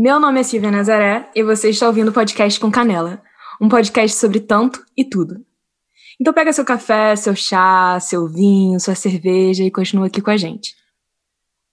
Meu 0.00 0.20
nome 0.20 0.38
é 0.38 0.42
Silvia 0.44 0.70
Nazaré 0.70 1.28
e 1.34 1.42
você 1.42 1.70
está 1.70 1.88
ouvindo 1.88 2.10
o 2.10 2.12
podcast 2.12 2.60
com 2.60 2.70
Canela, 2.70 3.20
um 3.60 3.68
podcast 3.68 4.16
sobre 4.16 4.38
tanto 4.38 4.80
e 4.96 5.04
tudo. 5.04 5.44
Então 6.20 6.32
pega 6.32 6.52
seu 6.52 6.64
café, 6.64 7.16
seu 7.16 7.34
chá, 7.34 7.98
seu 7.98 8.28
vinho, 8.28 8.78
sua 8.78 8.94
cerveja 8.94 9.64
e 9.64 9.72
continua 9.72 10.06
aqui 10.06 10.22
com 10.22 10.30
a 10.30 10.36
gente. 10.36 10.76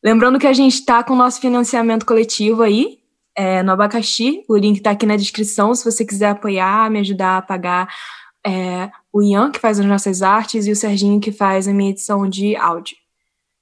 Lembrando 0.04 0.40
que 0.40 0.48
a 0.48 0.54
gente 0.54 0.74
está 0.74 1.04
com 1.04 1.14
o 1.14 1.16
nosso 1.16 1.40
financiamento 1.40 2.04
coletivo 2.04 2.64
aí, 2.64 2.98
é, 3.38 3.62
no 3.62 3.74
Abacaxi, 3.74 4.44
o 4.50 4.58
link 4.58 4.78
está 4.78 4.90
aqui 4.90 5.06
na 5.06 5.18
descrição 5.18 5.76
se 5.76 5.86
você 5.86 6.04
quiser 6.04 6.30
apoiar, 6.30 6.90
me 6.90 7.02
ajudar 7.02 7.38
a 7.38 7.42
pagar 7.44 7.96
é, 8.44 8.90
o 9.14 9.22
Ian, 9.22 9.52
que 9.52 9.60
faz 9.60 9.80
as 9.80 9.86
nossas 9.86 10.24
artes, 10.24 10.66
e 10.66 10.72
o 10.72 10.76
Serginho, 10.76 11.22
que 11.22 11.32
faz 11.32 11.68
a 11.68 11.74
minha 11.74 11.92
edição 11.92 12.28
de 12.28 12.56
áudio. 12.56 12.98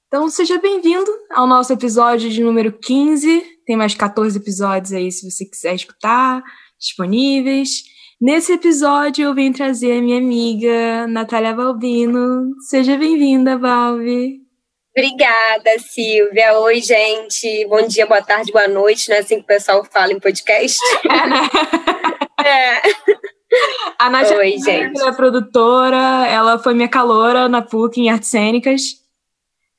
Então 0.06 0.26
seja 0.30 0.58
bem-vindo 0.58 1.10
ao 1.34 1.46
nosso 1.46 1.70
episódio 1.70 2.30
de 2.30 2.42
número 2.42 2.72
15 2.72 3.53
tem 3.64 3.76
mais 3.76 3.94
14 3.94 4.38
episódios 4.38 4.92
aí, 4.92 5.10
se 5.10 5.30
você 5.30 5.44
quiser 5.44 5.74
escutar, 5.74 6.42
disponíveis. 6.78 7.84
Nesse 8.20 8.52
episódio, 8.52 9.24
eu 9.24 9.34
vim 9.34 9.52
trazer 9.52 9.98
a 9.98 10.02
minha 10.02 10.18
amiga 10.18 11.06
Natália 11.08 11.52
Balbino. 11.52 12.52
Seja 12.68 12.96
bem-vinda, 12.96 13.58
Valve. 13.58 14.40
Obrigada, 14.96 15.78
Silvia. 15.78 16.56
Oi, 16.60 16.80
gente. 16.80 17.66
Bom 17.66 17.86
dia, 17.86 18.06
boa 18.06 18.22
tarde, 18.22 18.52
boa 18.52 18.68
noite. 18.68 19.08
Não 19.08 19.16
é 19.16 19.18
assim 19.18 19.36
que 19.36 19.42
o 19.42 19.46
pessoal 19.46 19.84
fala 19.84 20.12
em 20.12 20.20
podcast? 20.20 20.78
É, 21.04 21.26
né? 21.26 21.48
é. 22.46 22.82
A 23.98 24.08
Nath 24.08 24.30
Oi, 24.30 24.58
gente. 24.58 25.00
é 25.00 25.12
produtora, 25.12 26.26
ela 26.28 26.58
foi 26.58 26.74
minha 26.74 26.88
calora 26.88 27.48
na 27.48 27.60
PUC 27.60 28.00
em 28.00 28.10
Artes 28.10 28.30
Cênicas. 28.30 28.82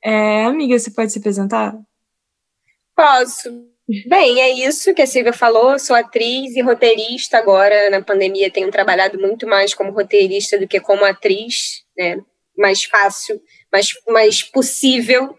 É, 0.04 0.44
amiga, 0.44 0.78
você 0.78 0.90
pode 0.90 1.12
se 1.12 1.18
apresentar? 1.18 1.74
Posso. 2.94 3.66
Bem, 4.08 4.40
é 4.40 4.50
isso 4.50 4.92
que 4.94 5.02
a 5.02 5.06
Silvia 5.06 5.32
falou. 5.32 5.78
Sou 5.78 5.94
atriz 5.94 6.56
e 6.56 6.60
roteirista 6.60 7.38
agora. 7.38 7.88
Na 7.88 8.02
pandemia 8.02 8.50
tenho 8.50 8.70
trabalhado 8.70 9.18
muito 9.18 9.46
mais 9.46 9.74
como 9.74 9.92
roteirista 9.92 10.58
do 10.58 10.66
que 10.66 10.80
como 10.80 11.04
atriz, 11.04 11.84
né? 11.96 12.18
Mais 12.58 12.84
fácil, 12.84 13.40
mais, 13.72 13.88
mais 14.08 14.42
possível 14.42 15.36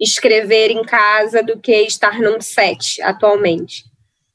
escrever 0.00 0.70
em 0.70 0.82
casa 0.82 1.42
do 1.42 1.60
que 1.60 1.72
estar 1.82 2.18
num 2.20 2.40
set 2.40 3.02
atualmente. 3.02 3.84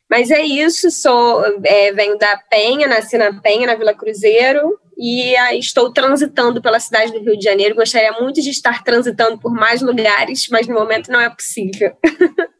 Mas 0.08 0.30
é 0.30 0.42
isso, 0.42 0.92
sou 0.92 1.44
é, 1.64 1.92
venho 1.92 2.20
da 2.20 2.38
Penha, 2.38 2.88
nasci 2.88 3.18
na 3.18 3.42
Penha, 3.42 3.66
na 3.66 3.74
Vila 3.74 3.96
Cruzeiro, 3.96 4.80
e 4.96 5.36
ah, 5.38 5.56
estou 5.56 5.92
transitando 5.92 6.62
pela 6.62 6.80
cidade 6.80 7.12
do 7.12 7.20
Rio 7.20 7.36
de 7.36 7.44
Janeiro. 7.44 7.74
Gostaria 7.74 8.12
muito 8.14 8.40
de 8.42 8.52
estar 8.52 8.84
transitando 8.84 9.40
por 9.40 9.52
mais 9.52 9.82
lugares, 9.82 10.48
mas 10.52 10.68
no 10.68 10.76
momento 10.76 11.12
não 11.12 11.20
é 11.20 11.30
possível. 11.30 11.98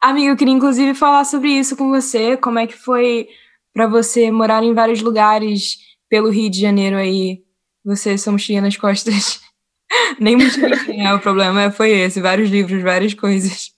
Amiga, 0.00 0.30
eu 0.32 0.36
queria 0.36 0.54
inclusive 0.54 0.94
falar 0.94 1.24
sobre 1.24 1.50
isso 1.50 1.76
com 1.76 1.90
você. 1.90 2.36
Como 2.36 2.58
é 2.58 2.66
que 2.66 2.76
foi 2.76 3.28
para 3.72 3.86
você 3.86 4.30
morar 4.30 4.62
em 4.62 4.74
vários 4.74 5.02
lugares 5.02 5.76
pelo 6.08 6.30
Rio 6.30 6.50
de 6.50 6.60
Janeiro 6.60 6.96
aí? 6.96 7.42
Você 7.84 8.16
são 8.16 8.32
mochilinha 8.32 8.62
nas 8.62 8.76
costas. 8.76 9.40
Nem 10.18 10.36
mochilinha 10.36 11.10
é 11.10 11.14
o 11.14 11.20
problema, 11.20 11.70
foi 11.70 11.90
esse. 11.90 12.20
Vários 12.20 12.50
livros, 12.50 12.82
várias 12.82 13.14
coisas. 13.14 13.72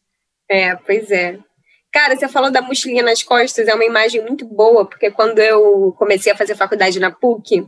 É, 0.50 0.76
pois 0.76 1.10
é. 1.10 1.38
Cara, 1.92 2.16
você 2.16 2.26
falou 2.28 2.50
da 2.50 2.62
mochilinha 2.62 3.02
nas 3.02 3.22
costas, 3.22 3.68
é 3.68 3.74
uma 3.74 3.84
imagem 3.84 4.22
muito 4.22 4.46
boa, 4.46 4.86
porque 4.86 5.10
quando 5.10 5.38
eu 5.40 5.94
comecei 5.98 6.32
a 6.32 6.36
fazer 6.36 6.54
faculdade 6.54 6.98
na 6.98 7.10
PUC, 7.10 7.66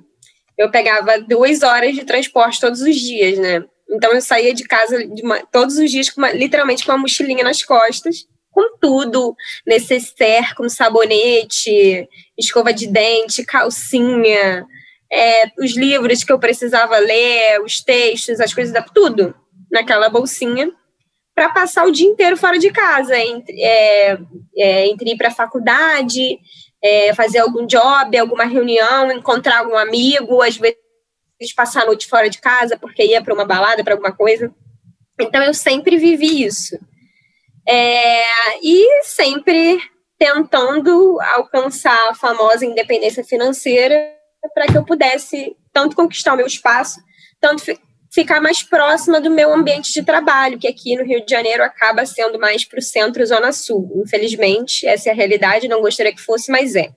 eu 0.56 0.70
pegava 0.70 1.20
duas 1.20 1.62
horas 1.62 1.94
de 1.94 2.04
transporte 2.04 2.60
todos 2.60 2.80
os 2.80 2.96
dias, 2.96 3.38
né? 3.38 3.64
Então 3.94 4.12
eu 4.12 4.20
saía 4.20 4.52
de 4.52 4.64
casa 4.64 5.06
de 5.06 5.22
uma, 5.22 5.40
todos 5.46 5.76
os 5.78 5.90
dias 5.90 6.10
com 6.10 6.20
uma, 6.20 6.32
literalmente 6.32 6.84
com 6.84 6.92
uma 6.92 6.98
mochilinha 6.98 7.44
nas 7.44 7.62
costas, 7.62 8.26
com 8.50 8.76
tudo, 8.78 9.34
necessaire, 9.66 10.54
com 10.54 10.68
sabonete, 10.68 12.08
escova 12.36 12.72
de 12.72 12.86
dente, 12.86 13.44
calcinha, 13.44 14.66
é, 15.12 15.46
os 15.58 15.76
livros 15.76 16.24
que 16.24 16.32
eu 16.32 16.38
precisava 16.38 16.98
ler, 16.98 17.60
os 17.60 17.80
textos, 17.80 18.40
as 18.40 18.52
coisas, 18.52 18.74
tudo 18.92 19.34
naquela 19.70 20.08
bolsinha, 20.08 20.70
para 21.34 21.50
passar 21.50 21.84
o 21.84 21.90
dia 21.90 22.08
inteiro 22.08 22.36
fora 22.36 22.58
de 22.58 22.70
casa, 22.70 23.18
entre, 23.18 23.60
é, 23.60 24.18
é, 24.56 24.86
entre 24.86 25.10
ir 25.10 25.16
para 25.16 25.28
a 25.28 25.34
faculdade, 25.34 26.38
é, 26.82 27.12
fazer 27.14 27.38
algum 27.38 27.66
job, 27.66 28.16
alguma 28.16 28.44
reunião, 28.44 29.10
encontrar 29.10 29.60
algum 29.60 29.76
amigo, 29.76 30.42
às 30.42 30.56
vezes 30.56 30.83
passar 31.52 31.82
a 31.82 31.86
noite 31.86 32.06
fora 32.06 32.30
de 32.30 32.40
casa 32.40 32.78
porque 32.78 33.04
ia 33.04 33.22
para 33.22 33.34
uma 33.34 33.44
balada, 33.44 33.82
para 33.82 33.94
alguma 33.94 34.12
coisa. 34.12 34.54
Então 35.20 35.42
eu 35.42 35.52
sempre 35.52 35.96
vivi 35.96 36.44
isso. 36.44 36.78
É, 37.66 38.24
e 38.62 39.02
sempre 39.02 39.80
tentando 40.18 41.18
alcançar 41.34 42.10
a 42.10 42.14
famosa 42.14 42.64
independência 42.64 43.24
financeira 43.24 43.94
para 44.54 44.66
que 44.66 44.76
eu 44.76 44.84
pudesse 44.84 45.56
tanto 45.72 45.96
conquistar 45.96 46.34
o 46.34 46.36
meu 46.36 46.46
espaço, 46.46 47.00
tanto 47.40 47.64
ficar 48.14 48.40
mais 48.40 48.62
próxima 48.62 49.20
do 49.20 49.30
meu 49.30 49.52
ambiente 49.52 49.92
de 49.92 50.04
trabalho, 50.04 50.58
que 50.58 50.68
aqui 50.68 50.96
no 50.96 51.04
Rio 51.04 51.24
de 51.24 51.30
Janeiro 51.30 51.64
acaba 51.64 52.06
sendo 52.06 52.38
mais 52.38 52.64
para 52.64 52.78
o 52.78 52.82
centro, 52.82 53.26
zona 53.26 53.50
sul. 53.50 53.90
Infelizmente, 54.04 54.86
essa 54.86 55.08
é 55.08 55.12
a 55.12 55.16
realidade, 55.16 55.66
não 55.66 55.80
gostaria 55.80 56.14
que 56.14 56.20
fosse, 56.20 56.50
mas 56.50 56.76
é. 56.76 56.90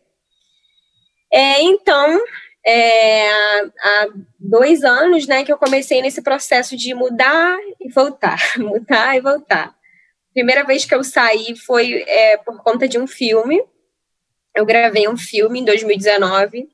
é 1.33 1.61
então, 1.63 2.19
é, 2.67 3.29
há 3.29 4.07
dois 4.37 4.83
anos, 4.83 5.25
né, 5.25 5.45
que 5.45 5.51
eu 5.51 5.57
comecei 5.57 6.01
nesse 6.01 6.21
processo 6.21 6.75
de 6.75 6.93
mudar 6.93 7.57
e 7.79 7.89
voltar, 7.89 8.37
mudar 8.59 9.15
e 9.15 9.21
voltar. 9.21 9.73
Primeira 10.33 10.65
vez 10.65 10.83
que 10.83 10.93
eu 10.93 11.03
saí 11.03 11.55
foi 11.55 12.03
é, 12.05 12.35
por 12.37 12.61
conta 12.61 12.85
de 12.87 12.99
um 12.99 13.07
filme. 13.07 13.63
Eu 14.53 14.65
gravei 14.65 15.07
um 15.07 15.15
filme 15.15 15.61
em 15.61 15.63
2019 15.63 16.67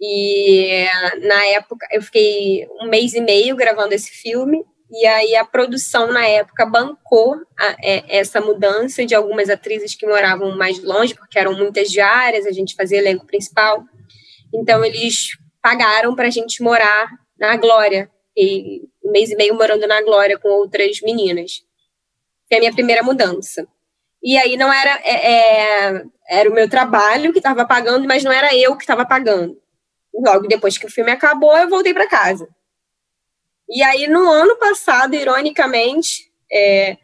e 0.00 0.86
na 1.22 1.46
época 1.46 1.86
eu 1.90 2.02
fiquei 2.02 2.68
um 2.80 2.88
mês 2.88 3.14
e 3.14 3.20
meio 3.20 3.56
gravando 3.56 3.94
esse 3.94 4.10
filme 4.10 4.62
e 4.90 5.06
aí 5.06 5.34
a 5.34 5.44
produção 5.44 6.12
na 6.12 6.26
época 6.26 6.66
bancou 6.66 7.36
a, 7.58 7.76
é, 7.82 8.18
essa 8.18 8.40
mudança 8.40 9.06
de 9.06 9.14
algumas 9.14 9.48
atrizes 9.48 9.94
que 9.94 10.06
moravam 10.06 10.56
mais 10.56 10.82
longe 10.82 11.14
porque 11.14 11.38
eram 11.38 11.54
muitas 11.56 11.90
diárias, 11.90 12.46
a 12.46 12.52
gente 12.52 12.74
fazia 12.74 12.98
elenco 12.98 13.26
principal. 13.26 13.84
Então, 14.54 14.84
eles 14.84 15.36
pagaram 15.60 16.14
para 16.14 16.28
a 16.28 16.30
gente 16.30 16.62
morar 16.62 17.10
na 17.38 17.56
Glória, 17.56 18.10
e 18.36 18.82
um 19.04 19.10
mês 19.10 19.30
e 19.30 19.36
meio 19.36 19.54
morando 19.54 19.86
na 19.86 20.02
Glória 20.02 20.38
com 20.38 20.48
outras 20.48 21.00
meninas. 21.00 21.64
Foi 22.48 22.58
a 22.58 22.60
minha 22.60 22.72
primeira 22.72 23.02
mudança. 23.02 23.66
E 24.22 24.36
aí 24.38 24.56
não 24.56 24.72
era 24.72 25.00
é, 25.04 25.32
é, 25.32 26.04
era 26.28 26.50
o 26.50 26.54
meu 26.54 26.68
trabalho 26.68 27.32
que 27.32 27.38
estava 27.38 27.66
pagando, 27.66 28.06
mas 28.06 28.24
não 28.24 28.32
era 28.32 28.54
eu 28.56 28.76
que 28.76 28.82
estava 28.82 29.04
pagando. 29.04 29.60
Logo 30.14 30.46
depois 30.46 30.78
que 30.78 30.86
o 30.86 30.90
filme 30.90 31.10
acabou, 31.10 31.56
eu 31.56 31.68
voltei 31.68 31.92
para 31.92 32.08
casa. 32.08 32.48
E 33.68 33.82
aí 33.82 34.06
no 34.06 34.30
ano 34.30 34.56
passado, 34.56 35.14
ironicamente, 35.14 36.30
é, 36.50 36.96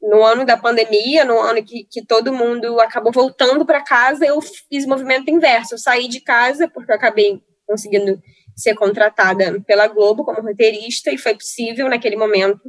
no 0.00 0.24
ano 0.24 0.44
da 0.44 0.56
pandemia, 0.56 1.24
no 1.24 1.38
ano 1.40 1.62
que, 1.62 1.84
que 1.84 2.04
todo 2.04 2.32
mundo 2.32 2.80
acabou 2.80 3.12
voltando 3.12 3.66
para 3.66 3.82
casa, 3.82 4.24
eu 4.24 4.40
fiz 4.40 4.86
movimento 4.86 5.30
inverso. 5.30 5.74
Eu 5.74 5.78
saí 5.78 6.08
de 6.08 6.20
casa, 6.20 6.68
porque 6.68 6.90
eu 6.90 6.96
acabei 6.96 7.42
conseguindo 7.66 8.20
ser 8.56 8.74
contratada 8.74 9.60
pela 9.66 9.86
Globo 9.86 10.24
como 10.24 10.40
roteirista, 10.40 11.10
e 11.10 11.18
foi 11.18 11.34
possível 11.34 11.88
naquele 11.88 12.16
momento. 12.16 12.60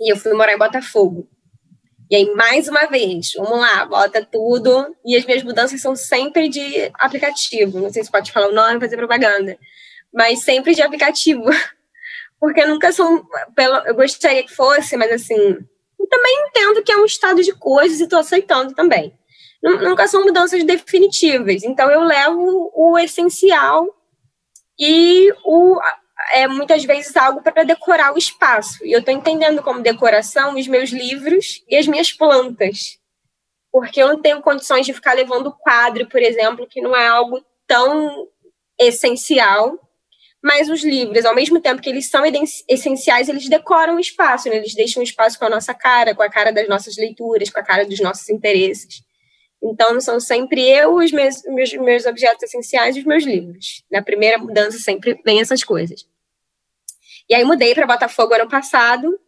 E 0.00 0.12
eu 0.12 0.16
fui 0.16 0.32
morar 0.32 0.54
em 0.54 0.58
Botafogo. 0.58 1.28
E 2.10 2.16
aí, 2.16 2.34
mais 2.34 2.66
uma 2.66 2.86
vez, 2.86 3.32
vamos 3.36 3.60
lá, 3.60 3.84
bota 3.84 4.24
tudo. 4.24 4.96
E 5.06 5.16
as 5.16 5.24
minhas 5.24 5.44
mudanças 5.44 5.80
são 5.80 5.94
sempre 5.94 6.48
de 6.48 6.90
aplicativo. 6.94 7.78
Não 7.78 7.92
sei 7.92 8.02
se 8.02 8.10
pode 8.10 8.32
falar 8.32 8.48
o 8.48 8.54
nome, 8.54 8.80
fazer 8.80 8.96
propaganda. 8.96 9.56
Mas 10.12 10.42
sempre 10.42 10.74
de 10.74 10.82
aplicativo. 10.82 11.44
Porque 12.40 12.64
nunca 12.64 12.90
são. 12.90 13.24
Eu 13.86 13.94
gostaria 13.94 14.42
que 14.42 14.52
fosse, 14.52 14.96
mas 14.96 15.12
assim, 15.12 15.58
também 16.10 16.46
entendo 16.48 16.82
que 16.82 16.92
é 16.92 16.96
um 16.96 17.04
estado 17.04 17.42
de 17.42 17.52
coisas 17.52 18.00
e 18.00 18.02
estou 18.02 18.18
aceitando 18.18 18.74
também. 18.74 19.16
Nunca 19.62 20.08
são 20.08 20.24
mudanças 20.24 20.64
definitivas. 20.64 21.62
Então, 21.62 21.90
eu 21.90 22.00
levo 22.00 22.72
o 22.74 22.98
essencial 22.98 23.86
e 24.78 25.30
o, 25.44 25.78
é 26.32 26.48
muitas 26.48 26.84
vezes 26.84 27.14
algo 27.16 27.42
para 27.42 27.62
decorar 27.62 28.14
o 28.14 28.18
espaço. 28.18 28.84
E 28.84 28.92
eu 28.92 29.00
estou 29.00 29.14
entendendo 29.14 29.62
como 29.62 29.82
decoração 29.82 30.56
os 30.56 30.66
meus 30.66 30.90
livros 30.90 31.62
e 31.68 31.76
as 31.76 31.86
minhas 31.86 32.12
plantas. 32.12 32.98
Porque 33.70 34.02
eu 34.02 34.08
não 34.08 34.20
tenho 34.20 34.42
condições 34.42 34.86
de 34.86 34.94
ficar 34.94 35.12
levando 35.12 35.52
quadro, 35.52 36.08
por 36.08 36.20
exemplo, 36.20 36.66
que 36.66 36.80
não 36.80 36.96
é 36.96 37.06
algo 37.06 37.44
tão 37.66 38.26
essencial 38.78 39.78
mas 40.42 40.70
os 40.70 40.82
livros, 40.82 41.24
ao 41.26 41.34
mesmo 41.34 41.60
tempo 41.60 41.82
que 41.82 41.90
eles 41.90 42.08
são 42.08 42.22
essenciais, 42.68 43.28
eles 43.28 43.48
decoram 43.48 43.96
o 43.96 44.00
espaço, 44.00 44.48
né? 44.48 44.56
eles 44.56 44.74
deixam 44.74 45.00
o 45.00 45.04
espaço 45.04 45.38
com 45.38 45.44
a 45.44 45.50
nossa 45.50 45.74
cara, 45.74 46.14
com 46.14 46.22
a 46.22 46.30
cara 46.30 46.50
das 46.50 46.66
nossas 46.66 46.96
leituras, 46.96 47.50
com 47.50 47.60
a 47.60 47.62
cara 47.62 47.84
dos 47.84 48.00
nossos 48.00 48.28
interesses. 48.30 49.02
Então, 49.62 50.00
são 50.00 50.18
sempre 50.18 50.66
eu, 50.66 50.94
os 50.94 51.12
meus, 51.12 51.42
meus, 51.44 51.72
meus 51.74 52.06
objetos 52.06 52.42
essenciais 52.44 52.96
e 52.96 53.00
os 53.00 53.04
meus 53.04 53.24
livros. 53.24 53.84
Na 53.90 54.02
primeira 54.02 54.38
mudança, 54.38 54.78
sempre 54.78 55.20
vem 55.22 55.40
essas 55.40 55.62
coisas. 55.62 56.06
E 57.28 57.34
aí, 57.34 57.44
mudei 57.44 57.74
para 57.74 57.86
Botafogo 57.86 58.32
ano 58.32 58.48
passado. 58.48 59.20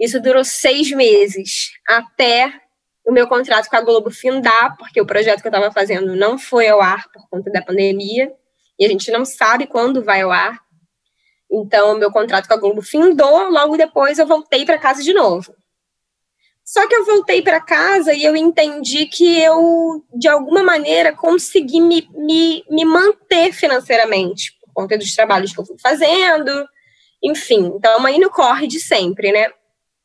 Isso 0.00 0.18
durou 0.20 0.42
seis 0.42 0.90
meses, 0.90 1.72
até 1.86 2.50
o 3.06 3.12
meu 3.12 3.28
contrato 3.28 3.68
com 3.68 3.76
a 3.76 3.80
Globo 3.82 4.10
findar, 4.10 4.76
porque 4.78 5.00
o 5.00 5.06
projeto 5.06 5.42
que 5.42 5.46
eu 5.46 5.50
estava 5.50 5.70
fazendo 5.70 6.16
não 6.16 6.38
foi 6.38 6.66
ao 6.68 6.80
ar 6.80 7.08
por 7.12 7.28
conta 7.28 7.50
da 7.50 7.62
pandemia, 7.62 8.32
e 8.78 8.84
a 8.84 8.88
gente 8.88 9.10
não 9.10 9.24
sabe 9.24 9.66
quando 9.66 10.04
vai 10.04 10.22
ao 10.22 10.30
ar. 10.30 10.60
Então, 11.50 11.96
meu 11.96 12.10
contrato 12.10 12.48
com 12.48 12.54
a 12.54 12.58
Globo 12.58 12.82
findou, 12.82 13.50
logo 13.50 13.76
depois 13.76 14.18
eu 14.18 14.26
voltei 14.26 14.64
para 14.64 14.78
casa 14.78 15.02
de 15.02 15.12
novo. 15.12 15.54
Só 16.64 16.86
que 16.88 16.94
eu 16.96 17.04
voltei 17.04 17.40
para 17.42 17.60
casa 17.60 18.12
e 18.12 18.24
eu 18.24 18.34
entendi 18.34 19.06
que 19.06 19.40
eu, 19.40 20.04
de 20.12 20.26
alguma 20.26 20.64
maneira, 20.64 21.12
consegui 21.12 21.80
me, 21.80 22.08
me, 22.12 22.64
me 22.68 22.84
manter 22.84 23.52
financeiramente, 23.52 24.58
por 24.60 24.72
conta 24.74 24.98
dos 24.98 25.14
trabalhos 25.14 25.52
que 25.52 25.60
eu 25.60 25.64
fui 25.64 25.76
fazendo, 25.78 26.66
enfim. 27.22 27.72
Então, 27.76 28.04
aí 28.04 28.18
no 28.18 28.30
corre 28.30 28.66
de 28.66 28.80
sempre, 28.80 29.30
né? 29.30 29.48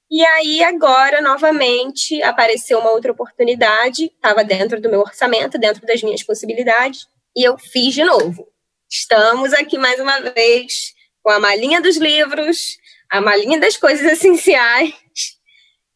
E 0.09 0.23
aí, 0.23 0.63
agora, 0.63 1.19
novamente, 1.19 2.21
apareceu 2.21 2.77
uma 2.77 2.91
outra 2.91 3.11
oportunidade, 3.11 4.05
estava 4.05 4.43
dentro 4.43 4.79
do 4.79 4.89
meu 4.89 4.99
orçamento, 4.99 5.57
dentro 5.57 5.83
das 5.87 6.03
minhas 6.03 6.21
possibilidades, 6.21 7.07
e 7.35 7.43
eu 7.43 7.57
fiz 7.57 7.93
de 7.95 8.03
novo. 8.03 8.47
Estamos 8.93 9.53
aqui 9.53 9.77
mais 9.77 10.01
uma 10.01 10.19
vez 10.19 10.93
com 11.23 11.31
a 11.31 11.39
malinha 11.39 11.79
dos 11.79 11.95
livros, 11.95 12.77
a 13.09 13.21
malinha 13.21 13.57
das 13.57 13.77
coisas 13.77 14.05
essenciais, 14.05 14.93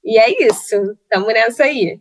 e 0.01 0.17
é 0.17 0.47
isso, 0.47 0.75
estamos 1.01 1.27
nessa 1.33 1.65
aí. 1.65 1.99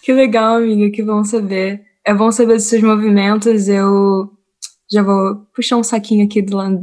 Que 0.00 0.12
legal, 0.12 0.58
amiga, 0.58 0.94
que 0.94 1.02
bom 1.02 1.24
saber. 1.24 1.82
É 2.06 2.14
bom 2.14 2.30
saber 2.30 2.54
dos 2.54 2.66
seus 2.66 2.82
movimentos, 2.82 3.66
eu 3.66 4.30
já 4.88 5.02
vou 5.02 5.44
puxar 5.52 5.76
um 5.76 5.82
saquinho 5.82 6.24
aqui 6.24 6.40
do 6.40 6.56
lado 6.56 6.78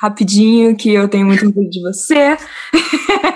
rapidinho, 0.00 0.76
que 0.76 0.94
eu 0.94 1.08
tenho 1.08 1.26
muito 1.26 1.46
medo 1.46 1.68
de 1.68 1.80
você. 1.80 2.36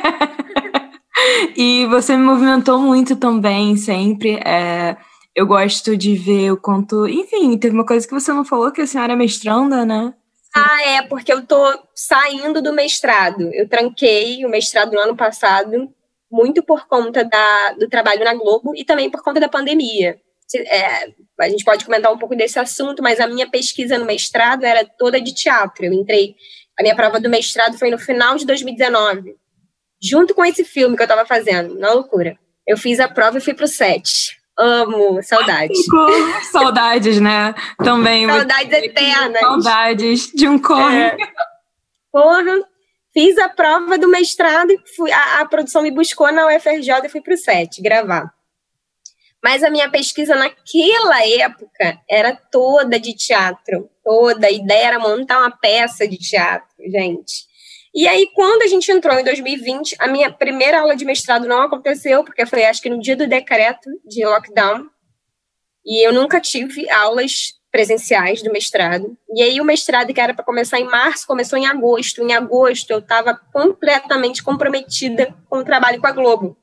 e 1.56 1.84
você 1.86 2.16
me 2.16 2.22
movimentou 2.22 2.78
muito 2.78 3.16
também, 3.16 3.76
sempre. 3.76 4.36
É, 4.36 4.96
eu 5.34 5.46
gosto 5.46 5.96
de 5.96 6.14
ver 6.14 6.52
o 6.52 6.56
quanto. 6.56 7.06
Enfim, 7.08 7.56
teve 7.56 7.74
uma 7.74 7.86
coisa 7.86 8.06
que 8.06 8.12
você 8.12 8.32
não 8.32 8.44
falou, 8.44 8.70
que 8.70 8.82
a 8.82 8.86
senhora 8.86 9.14
é 9.14 9.16
mestranda, 9.16 9.84
né? 9.84 10.14
Ah, 10.54 10.82
é, 10.82 11.02
porque 11.02 11.32
eu 11.32 11.46
tô 11.46 11.64
saindo 11.94 12.60
do 12.60 12.72
mestrado. 12.72 13.50
Eu 13.54 13.68
tranquei 13.68 14.44
o 14.44 14.50
mestrado 14.50 14.92
no 14.92 15.00
ano 15.00 15.16
passado, 15.16 15.90
muito 16.30 16.62
por 16.62 16.86
conta 16.86 17.24
da, 17.24 17.72
do 17.72 17.88
trabalho 17.88 18.24
na 18.24 18.34
Globo 18.34 18.74
e 18.76 18.84
também 18.84 19.10
por 19.10 19.22
conta 19.22 19.40
da 19.40 19.48
pandemia. 19.48 20.20
É, 20.54 21.08
a 21.40 21.48
gente 21.48 21.64
pode 21.64 21.84
comentar 21.86 22.12
um 22.12 22.18
pouco 22.18 22.36
desse 22.36 22.58
assunto, 22.58 23.02
mas 23.02 23.18
a 23.18 23.26
minha 23.26 23.48
pesquisa 23.48 23.98
no 23.98 24.04
mestrado 24.04 24.64
era 24.64 24.84
toda 24.84 25.18
de 25.18 25.32
teatro. 25.32 25.86
Eu 25.86 25.94
entrei, 25.94 26.36
a 26.78 26.82
minha 26.82 26.94
prova 26.94 27.18
do 27.18 27.30
mestrado 27.30 27.78
foi 27.78 27.90
no 27.90 27.98
final 27.98 28.36
de 28.36 28.44
2019, 28.44 29.34
junto 30.02 30.34
com 30.34 30.44
esse 30.44 30.62
filme 30.62 30.94
que 30.94 31.02
eu 31.02 31.06
estava 31.06 31.24
fazendo, 31.24 31.78
na 31.78 31.94
loucura. 31.94 32.38
Eu 32.66 32.76
fiz 32.76 33.00
a 33.00 33.08
prova 33.08 33.38
e 33.38 33.40
fui 33.40 33.54
pro 33.54 33.66
set. 33.66 34.41
Amo, 34.58 35.22
saudades. 35.22 35.78
Saudades, 36.50 37.20
né? 37.20 37.54
Também. 37.78 38.26
Saudades 38.28 38.72
eternas. 38.72 39.40
Saudades 39.40 40.30
de 40.34 40.48
um 40.48 40.58
corre. 40.58 41.02
É. 41.02 41.16
Porra, 42.12 42.62
fiz 43.12 43.38
a 43.38 43.48
prova 43.48 43.96
do 43.96 44.08
mestrado 44.08 44.70
e 44.70 44.78
fui, 44.94 45.10
a, 45.10 45.40
a 45.40 45.46
produção 45.46 45.82
me 45.82 45.90
buscou 45.90 46.30
na 46.30 46.46
UFRJ 46.46 46.90
e 47.04 47.08
fui 47.08 47.20
pro 47.22 47.36
set 47.36 47.80
gravar. 47.80 48.32
Mas 49.42 49.64
a 49.64 49.70
minha 49.70 49.90
pesquisa 49.90 50.36
naquela 50.36 51.26
época 51.26 51.98
era 52.08 52.36
toda 52.36 53.00
de 53.00 53.12
teatro, 53.14 53.90
toda. 54.04 54.46
A 54.46 54.52
ideia 54.52 54.88
era 54.88 54.98
montar 55.00 55.38
uma 55.40 55.50
peça 55.50 56.06
de 56.06 56.16
teatro, 56.16 56.68
gente. 56.78 57.50
E 57.94 58.08
aí, 58.08 58.30
quando 58.34 58.62
a 58.62 58.66
gente 58.66 58.90
entrou 58.90 59.18
em 59.18 59.24
2020, 59.24 59.96
a 59.98 60.08
minha 60.08 60.32
primeira 60.32 60.80
aula 60.80 60.96
de 60.96 61.04
mestrado 61.04 61.46
não 61.46 61.60
aconteceu, 61.60 62.24
porque 62.24 62.46
foi, 62.46 62.64
acho 62.64 62.80
que 62.80 62.88
no 62.88 62.98
dia 62.98 63.14
do 63.14 63.26
decreto 63.26 63.90
de 64.04 64.24
lockdown. 64.24 64.86
E 65.84 66.06
eu 66.06 66.12
nunca 66.12 66.40
tive 66.40 66.88
aulas 66.88 67.54
presenciais 67.70 68.42
do 68.42 68.50
mestrado. 68.50 69.16
E 69.34 69.42
aí, 69.42 69.60
o 69.60 69.64
mestrado, 69.64 70.12
que 70.12 70.20
era 70.20 70.32
para 70.32 70.44
começar 70.44 70.80
em 70.80 70.84
março, 70.84 71.26
começou 71.26 71.58
em 71.58 71.66
agosto. 71.66 72.22
Em 72.22 72.32
agosto, 72.32 72.90
eu 72.90 72.98
estava 72.98 73.34
completamente 73.52 74.42
comprometida 74.42 75.34
com 75.50 75.58
o 75.58 75.64
trabalho 75.64 76.00
com 76.00 76.06
a 76.06 76.12
Globo. 76.12 76.56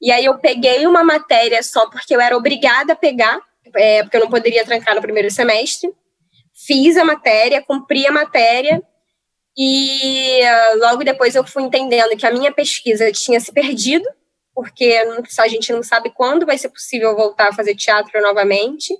E 0.00 0.12
aí 0.12 0.24
eu 0.24 0.38
peguei 0.38 0.86
uma 0.86 1.02
matéria 1.02 1.62
só 1.62 1.88
porque 1.90 2.14
eu 2.14 2.20
era 2.20 2.36
obrigada 2.36 2.92
a 2.92 2.96
pegar, 2.96 3.40
é, 3.74 4.02
porque 4.02 4.16
eu 4.16 4.20
não 4.20 4.30
poderia 4.30 4.64
trancar 4.64 4.94
no 4.94 5.00
primeiro 5.00 5.30
semestre. 5.30 5.92
Fiz 6.54 6.96
a 6.96 7.04
matéria, 7.04 7.62
cumpri 7.62 8.06
a 8.06 8.12
matéria, 8.12 8.82
e 9.60 10.40
uh, 10.40 10.78
logo 10.78 11.02
depois 11.02 11.34
eu 11.34 11.44
fui 11.44 11.64
entendendo 11.64 12.16
que 12.16 12.24
a 12.24 12.30
minha 12.30 12.52
pesquisa 12.52 13.10
tinha 13.10 13.40
se 13.40 13.52
perdido, 13.52 14.08
porque 14.54 15.02
a 15.40 15.48
gente 15.48 15.72
não 15.72 15.82
sabe 15.82 16.10
quando 16.10 16.46
vai 16.46 16.56
ser 16.56 16.68
possível 16.68 17.16
voltar 17.16 17.48
a 17.48 17.52
fazer 17.52 17.74
teatro 17.74 18.22
novamente. 18.22 18.94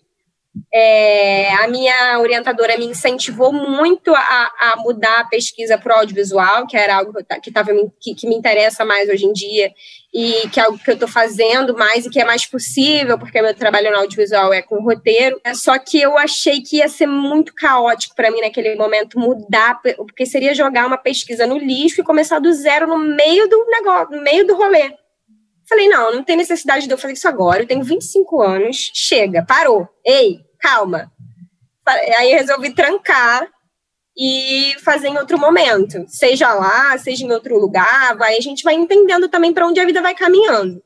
É, 0.74 1.54
a 1.54 1.68
minha 1.68 2.18
orientadora 2.18 2.76
me 2.76 2.86
incentivou 2.86 3.52
muito 3.52 4.12
a, 4.12 4.52
a 4.58 4.76
mudar 4.78 5.20
a 5.20 5.24
pesquisa 5.24 5.78
para 5.78 5.94
o 5.94 5.98
audiovisual, 6.00 6.66
que 6.66 6.76
era 6.76 6.96
algo 6.96 7.12
que, 7.40 7.52
tava, 7.52 7.70
que, 8.00 8.26
me 8.26 8.34
interessa 8.34 8.84
mais 8.84 9.08
hoje 9.08 9.26
em 9.26 9.32
dia, 9.32 9.72
e 10.12 10.48
que 10.48 10.58
é 10.58 10.64
algo 10.64 10.78
que 10.78 10.90
eu 10.90 10.94
estou 10.94 11.08
fazendo 11.08 11.76
mais 11.76 12.06
e 12.06 12.10
que 12.10 12.20
é 12.20 12.24
mais 12.24 12.46
possível, 12.46 13.18
porque 13.18 13.40
meu 13.42 13.54
trabalho 13.54 13.90
no 13.90 13.98
audiovisual 13.98 14.52
é 14.52 14.62
com 14.62 14.82
roteiro. 14.82 15.38
É 15.44 15.54
só 15.54 15.78
que 15.78 16.00
eu 16.00 16.16
achei 16.16 16.62
que 16.62 16.78
ia 16.78 16.88
ser 16.88 17.06
muito 17.06 17.54
caótico 17.54 18.14
para 18.14 18.30
mim 18.30 18.40
naquele 18.40 18.74
momento 18.74 19.18
mudar, 19.18 19.80
porque 19.82 20.24
seria 20.24 20.54
jogar 20.54 20.86
uma 20.86 20.96
pesquisa 20.96 21.46
no 21.46 21.58
lixo 21.58 22.00
e 22.00 22.04
começar 22.04 22.38
do 22.38 22.52
zero 22.52 22.86
no 22.86 22.98
meio 22.98 23.48
do 23.48 23.64
negócio, 23.66 24.16
no 24.16 24.22
meio 24.22 24.46
do 24.46 24.56
rolê. 24.56 24.94
Falei, 25.68 25.86
não, 25.88 26.14
não 26.14 26.24
tem 26.24 26.36
necessidade 26.36 26.86
de 26.86 26.92
eu 26.92 26.98
fazer 26.98 27.12
isso 27.12 27.28
agora. 27.28 27.62
Eu 27.62 27.66
tenho 27.66 27.84
25 27.84 28.40
anos, 28.40 28.90
chega, 28.94 29.44
parou. 29.46 29.86
Ei, 30.04 30.38
calma. 30.58 31.12
Aí 31.86 32.32
resolvi 32.32 32.74
trancar 32.74 33.46
e 34.18 34.74
fazer 34.80 35.08
em 35.08 35.16
outro 35.16 35.38
momento, 35.38 36.04
seja 36.08 36.52
lá, 36.52 36.98
seja 36.98 37.24
em 37.24 37.30
outro 37.30 37.56
lugar, 37.56 38.16
vai, 38.16 38.36
a 38.36 38.40
gente 38.40 38.64
vai 38.64 38.74
entendendo 38.74 39.28
também 39.28 39.52
para 39.52 39.64
onde 39.64 39.78
a 39.78 39.86
vida 39.86 40.02
vai 40.02 40.12
caminhando. 40.12 40.82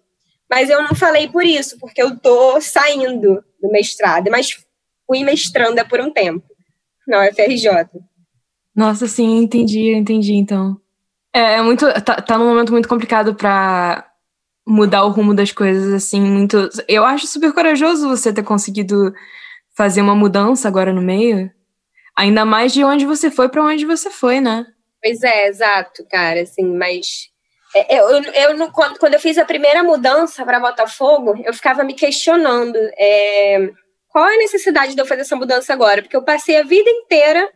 Mas 0.50 0.68
eu 0.68 0.82
não 0.82 0.94
falei 0.94 1.28
por 1.28 1.42
isso, 1.42 1.78
porque 1.78 2.02
eu 2.02 2.14
tô 2.18 2.60
saindo 2.60 3.42
do 3.60 3.70
mestrado, 3.70 4.30
mas 4.30 4.62
fui 5.06 5.24
mestranda 5.24 5.82
por 5.82 5.98
um 5.98 6.12
tempo 6.12 6.44
na 7.08 7.26
UFRJ. 7.26 7.86
Nossa, 8.76 9.06
sim, 9.06 9.38
entendi, 9.38 9.94
entendi, 9.94 10.34
então. 10.34 10.78
É, 11.32 11.54
é 11.54 11.62
muito, 11.62 11.86
tá, 12.02 12.16
tá 12.16 12.36
num 12.36 12.48
momento 12.48 12.70
muito 12.70 12.88
complicado 12.88 13.34
para 13.34 14.06
mudar 14.66 15.04
o 15.04 15.10
rumo 15.10 15.34
das 15.34 15.52
coisas, 15.52 15.90
assim, 15.94 16.20
muito... 16.20 16.68
Eu 16.86 17.02
acho 17.02 17.26
super 17.26 17.50
corajoso 17.54 18.08
você 18.08 18.30
ter 18.30 18.42
conseguido 18.42 19.14
fazer 19.74 20.02
uma 20.02 20.14
mudança 20.14 20.68
agora 20.68 20.92
no 20.92 21.00
meio. 21.00 21.50
Ainda 22.16 22.44
mais 22.44 22.72
de 22.72 22.84
onde 22.84 23.06
você 23.06 23.30
foi 23.30 23.48
para 23.48 23.64
onde 23.64 23.86
você 23.86 24.10
foi, 24.10 24.40
né? 24.40 24.66
Pois 25.02 25.22
é, 25.22 25.48
exato, 25.48 26.06
cara, 26.08 26.42
assim, 26.42 26.64
mas 26.76 27.32
é, 27.74 27.98
eu, 27.98 28.08
eu, 28.10 28.22
eu 28.22 28.70
quando, 28.70 28.98
quando 28.98 29.14
eu 29.14 29.20
fiz 29.20 29.38
a 29.38 29.44
primeira 29.44 29.82
mudança 29.82 30.44
para 30.44 30.60
Botafogo, 30.60 31.34
eu 31.44 31.54
ficava 31.54 31.82
me 31.82 31.94
questionando 31.94 32.76
é, 32.98 33.70
qual 34.08 34.28
é 34.28 34.34
a 34.34 34.38
necessidade 34.38 34.94
de 34.94 35.00
eu 35.00 35.06
fazer 35.06 35.22
essa 35.22 35.36
mudança 35.36 35.72
agora, 35.72 36.02
porque 36.02 36.16
eu 36.16 36.24
passei 36.24 36.56
a 36.56 36.62
vida 36.62 36.88
inteira 36.88 37.50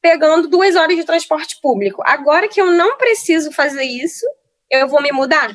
pegando 0.00 0.48
duas 0.48 0.76
horas 0.76 0.96
de 0.96 1.04
transporte 1.04 1.60
público. 1.60 2.02
Agora 2.06 2.46
que 2.46 2.60
eu 2.60 2.70
não 2.70 2.96
preciso 2.96 3.50
fazer 3.50 3.82
isso, 3.82 4.24
eu 4.70 4.86
vou 4.86 5.02
me 5.02 5.10
mudar. 5.10 5.50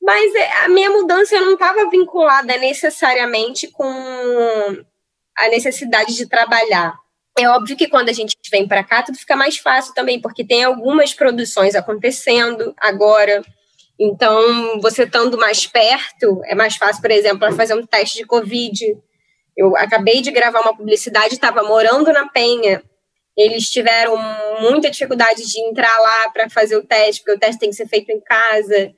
Mas 0.00 0.34
é, 0.34 0.64
a 0.64 0.68
minha 0.68 0.90
mudança 0.90 1.38
não 1.40 1.54
estava 1.54 1.90
vinculada 1.90 2.56
necessariamente 2.56 3.68
com 3.68 3.84
a 5.36 5.48
necessidade 5.48 6.14
de 6.14 6.28
trabalhar. 6.28 6.94
É 7.40 7.48
óbvio 7.48 7.74
que 7.74 7.88
quando 7.88 8.10
a 8.10 8.12
gente 8.12 8.36
vem 8.50 8.68
para 8.68 8.84
cá, 8.84 9.02
tudo 9.02 9.16
fica 9.16 9.34
mais 9.34 9.56
fácil 9.56 9.94
também, 9.94 10.20
porque 10.20 10.44
tem 10.44 10.62
algumas 10.62 11.14
produções 11.14 11.74
acontecendo 11.74 12.74
agora. 12.76 13.42
Então, 13.98 14.78
você 14.78 15.04
estando 15.04 15.38
mais 15.38 15.66
perto, 15.66 16.42
é 16.44 16.54
mais 16.54 16.76
fácil, 16.76 17.00
por 17.00 17.10
exemplo, 17.10 17.50
fazer 17.56 17.74
um 17.74 17.86
teste 17.86 18.18
de 18.18 18.26
Covid. 18.26 18.94
Eu 19.56 19.74
acabei 19.74 20.20
de 20.20 20.30
gravar 20.30 20.60
uma 20.60 20.76
publicidade, 20.76 21.32
estava 21.32 21.62
morando 21.62 22.12
na 22.12 22.28
Penha. 22.28 22.82
Eles 23.34 23.70
tiveram 23.70 24.18
muita 24.60 24.90
dificuldade 24.90 25.42
de 25.50 25.60
entrar 25.60 25.98
lá 25.98 26.30
para 26.32 26.50
fazer 26.50 26.76
o 26.76 26.84
teste, 26.84 27.22
porque 27.22 27.36
o 27.36 27.40
teste 27.40 27.58
tem 27.58 27.70
que 27.70 27.76
ser 27.76 27.88
feito 27.88 28.10
em 28.10 28.20
casa. 28.20 28.92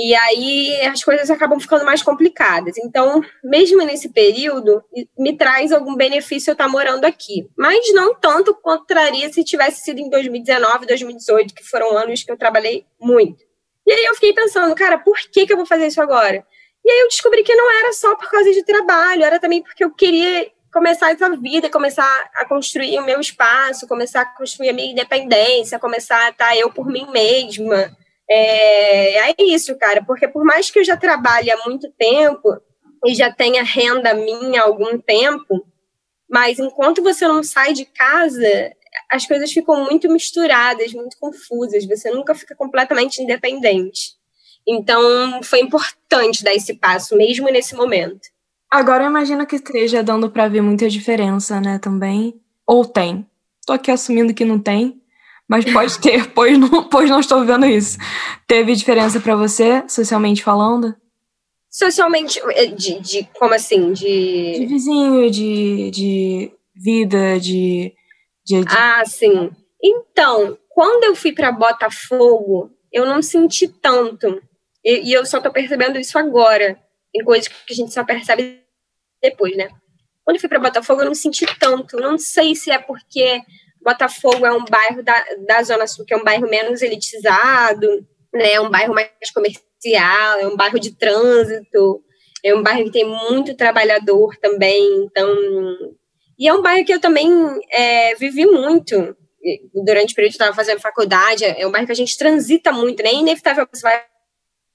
E 0.00 0.14
aí 0.14 0.80
as 0.82 1.02
coisas 1.02 1.28
acabam 1.28 1.58
ficando 1.58 1.84
mais 1.84 2.04
complicadas. 2.04 2.78
Então, 2.78 3.20
mesmo 3.42 3.84
nesse 3.84 4.08
período, 4.10 4.80
me 5.18 5.36
traz 5.36 5.72
algum 5.72 5.96
benefício 5.96 6.50
eu 6.50 6.52
estar 6.52 6.68
morando 6.68 7.04
aqui. 7.04 7.50
Mas 7.58 7.92
não 7.92 8.14
tanto 8.14 8.54
quanto 8.54 8.86
traria 8.86 9.28
se 9.32 9.42
tivesse 9.42 9.82
sido 9.82 9.98
em 9.98 10.08
2019, 10.08 10.86
2018, 10.86 11.52
que 11.52 11.64
foram 11.64 11.98
anos 11.98 12.22
que 12.22 12.30
eu 12.30 12.38
trabalhei 12.38 12.86
muito. 13.00 13.42
E 13.84 13.92
aí 13.92 14.04
eu 14.04 14.14
fiquei 14.14 14.32
pensando, 14.32 14.72
cara, 14.76 14.98
por 14.98 15.18
que, 15.32 15.44
que 15.44 15.52
eu 15.52 15.56
vou 15.56 15.66
fazer 15.66 15.88
isso 15.88 16.00
agora? 16.00 16.46
E 16.84 16.90
aí 16.90 17.00
eu 17.00 17.08
descobri 17.08 17.42
que 17.42 17.56
não 17.56 17.68
era 17.80 17.92
só 17.92 18.14
por 18.14 18.30
causa 18.30 18.52
de 18.52 18.62
trabalho, 18.62 19.24
era 19.24 19.40
também 19.40 19.64
porque 19.64 19.82
eu 19.82 19.90
queria 19.90 20.48
começar 20.72 21.10
essa 21.10 21.28
vida, 21.30 21.68
começar 21.68 22.30
a 22.36 22.44
construir 22.44 23.00
o 23.00 23.04
meu 23.04 23.18
espaço, 23.18 23.88
começar 23.88 24.20
a 24.20 24.26
construir 24.26 24.68
a 24.68 24.72
minha 24.72 24.92
independência, 24.92 25.76
começar 25.76 26.26
a 26.26 26.28
estar 26.28 26.56
eu 26.56 26.70
por 26.70 26.86
mim 26.86 27.10
mesma 27.10 27.90
É, 28.30 29.30
é 29.30 29.34
isso, 29.38 29.76
cara, 29.76 30.04
porque 30.04 30.28
por 30.28 30.44
mais 30.44 30.70
que 30.70 30.78
eu 30.78 30.84
já 30.84 30.96
trabalhe 30.96 31.50
há 31.50 31.56
muito 31.64 31.90
tempo 31.98 32.60
e 33.06 33.14
já 33.14 33.32
tenha 33.32 33.62
renda 33.62 34.12
minha 34.14 34.62
há 34.62 34.64
algum 34.64 34.98
tempo, 34.98 35.66
mas 36.28 36.58
enquanto 36.58 37.02
você 37.02 37.26
não 37.26 37.42
sai 37.42 37.72
de 37.72 37.86
casa, 37.86 38.72
as 39.10 39.26
coisas 39.26 39.50
ficam 39.50 39.84
muito 39.84 40.10
misturadas, 40.10 40.92
muito 40.92 41.16
confusas, 41.18 41.86
você 41.86 42.10
nunca 42.10 42.34
fica 42.34 42.54
completamente 42.54 43.22
independente. 43.22 44.18
Então, 44.66 45.42
foi 45.42 45.60
importante 45.60 46.44
dar 46.44 46.54
esse 46.54 46.74
passo, 46.74 47.16
mesmo 47.16 47.50
nesse 47.50 47.74
momento. 47.74 48.28
Agora 48.70 49.04
eu 49.04 49.08
imagino 49.08 49.46
que 49.46 49.56
esteja 49.56 50.02
dando 50.02 50.30
para 50.30 50.46
ver 50.46 50.60
muita 50.60 50.90
diferença, 50.90 51.58
né, 51.58 51.78
também. 51.78 52.38
Ou 52.66 52.84
tem. 52.84 53.26
Tô 53.66 53.72
aqui 53.72 53.90
assumindo 53.90 54.34
que 54.34 54.44
não 54.44 54.58
tem, 54.58 55.00
mas 55.48 55.64
pode 55.64 55.98
ter, 55.98 56.28
pois 56.34 56.58
não, 56.58 56.84
pois 56.84 57.08
não 57.08 57.20
estou 57.20 57.44
vendo 57.44 57.66
isso. 57.66 57.98
Teve 58.46 58.76
diferença 58.76 59.18
para 59.18 59.34
você, 59.34 59.82
socialmente 59.88 60.42
falando? 60.42 60.94
Socialmente, 61.70 62.40
eh, 62.50 62.66
de, 62.66 63.00
de 63.00 63.24
como 63.38 63.54
assim? 63.54 63.92
De... 63.92 64.58
de 64.58 64.66
vizinho, 64.66 65.30
de, 65.30 65.90
de 65.90 66.52
vida, 66.74 67.40
de, 67.40 67.94
de, 68.44 68.60
de... 68.60 68.66
Ah, 68.68 69.02
sim. 69.06 69.50
Então, 69.82 70.58
quando 70.68 71.04
eu 71.04 71.14
fui 71.14 71.32
para 71.32 71.52
Botafogo, 71.52 72.70
eu 72.92 73.06
não 73.06 73.22
senti 73.22 73.68
tanto. 73.68 74.42
E, 74.84 75.10
e 75.10 75.12
eu 75.12 75.24
só 75.24 75.40
tô 75.40 75.50
percebendo 75.50 75.98
isso 75.98 76.18
agora. 76.18 76.78
Tem 77.12 77.24
coisas 77.24 77.48
que 77.48 77.72
a 77.72 77.74
gente 77.74 77.92
só 77.92 78.04
percebe 78.04 78.60
depois, 79.22 79.56
né? 79.56 79.68
Quando 80.24 80.36
eu 80.36 80.40
fui 80.40 80.48
para 80.48 80.58
Botafogo, 80.58 81.02
eu 81.02 81.06
não 81.06 81.14
senti 81.14 81.46
tanto. 81.58 81.96
Não 81.96 82.18
sei 82.18 82.54
se 82.54 82.70
é 82.70 82.78
porque 82.78 83.42
Botafogo 83.82 84.44
é 84.44 84.52
um 84.52 84.64
bairro 84.64 85.02
da, 85.02 85.24
da 85.46 85.62
Zona 85.62 85.86
Sul, 85.86 86.04
que 86.04 86.12
é 86.12 86.16
um 86.16 86.24
bairro 86.24 86.48
menos 86.48 86.82
elitizado, 86.82 87.86
né? 88.32 88.52
É 88.52 88.60
um 88.60 88.70
bairro 88.70 88.94
mais 88.94 89.30
comercial, 89.32 90.38
é 90.40 90.46
um 90.46 90.56
bairro 90.56 90.78
de 90.78 90.94
trânsito, 90.94 92.02
é 92.44 92.54
um 92.54 92.62
bairro 92.62 92.84
que 92.84 92.92
tem 92.92 93.04
muito 93.04 93.56
trabalhador 93.56 94.36
também. 94.36 95.04
Então, 95.04 95.34
e 96.38 96.46
é 96.46 96.54
um 96.54 96.62
bairro 96.62 96.84
que 96.84 96.92
eu 96.92 97.00
também 97.00 97.30
é, 97.70 98.14
vivi 98.14 98.46
muito 98.46 99.16
durante 99.74 100.12
o 100.12 100.16
período 100.16 100.32
que 100.32 100.42
eu 100.42 100.44
estava 100.44 100.54
fazendo 100.54 100.80
faculdade. 100.80 101.44
É 101.44 101.66
um 101.66 101.70
bairro 101.70 101.86
que 101.86 101.92
a 101.92 101.96
gente 101.96 102.16
transita 102.16 102.72
muito, 102.72 103.02
né? 103.02 103.12
Inevitável 103.12 103.66
você 103.72 103.82
vai 103.82 104.04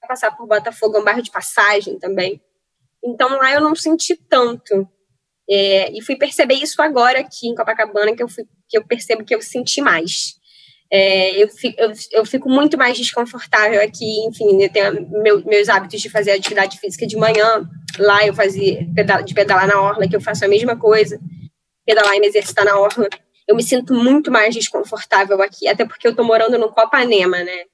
passar 0.08 0.36
por 0.36 0.48
Botafogo, 0.48 0.98
é 0.98 1.00
um 1.00 1.04
bairro 1.04 1.22
de 1.22 1.32
passagem 1.32 1.98
também. 1.98 2.42
Então 3.04 3.38
lá 3.38 3.54
eu 3.54 3.62
não 3.62 3.76
senti 3.76 4.16
tanto. 4.16 4.88
É, 5.50 5.92
e 5.92 6.02
fui 6.02 6.16
perceber 6.16 6.56
isso 6.56 6.82
agora 6.82 7.20
aqui 7.20 7.48
em 7.48 7.56
Copacabana, 7.56 8.16
que 8.16 8.24
eu, 8.24 8.30
fui, 8.30 8.46
que 8.68 8.78
eu 8.78 8.86
percebo 8.86 9.24
que 9.24 9.36
eu 9.36 9.42
senti 9.42 9.82
mais. 9.82 10.36
É, 10.92 11.42
eu, 11.42 11.48
fico, 11.50 11.82
eu, 11.82 11.92
eu, 12.12 12.26
fico 12.26 12.48
muito 12.48 12.78
mais 12.78 12.98
desconfortável 12.98 13.82
aqui, 13.82 14.26
enfim, 14.28 14.62
eu 14.62 14.70
tenho 14.70 15.10
meu, 15.10 15.44
meus 15.44 15.68
hábitos 15.68 16.00
de 16.00 16.10
fazer 16.10 16.32
atividade 16.32 16.80
física 16.80 17.08
de 17.08 17.18
manhã. 17.18 17.68
Lá 17.98 18.26
eu 18.26 18.34
fazia 18.34 18.86
de 19.26 19.34
pedalar 19.34 19.68
na 19.68 19.82
orla, 19.82 20.08
que 20.08 20.16
eu 20.16 20.22
faço 20.22 20.46
a 20.46 20.48
mesma 20.48 20.78
coisa, 20.78 21.20
pedalar 21.86 22.16
e 22.16 22.20
me 22.20 22.28
exercitar 22.28 22.64
na 22.64 22.78
orla. 22.78 23.08
Eu 23.48 23.56
me 23.56 23.64
sinto 23.64 23.94
muito 23.94 24.32
mais 24.32 24.54
desconfortável 24.54 25.42
aqui, 25.42 25.68
até 25.68 25.84
porque 25.84 26.08
eu 26.08 26.16
tô 26.16 26.24
morando 26.24 26.58
no 26.58 26.72
Copanema, 26.72 27.44
né? 27.44 27.66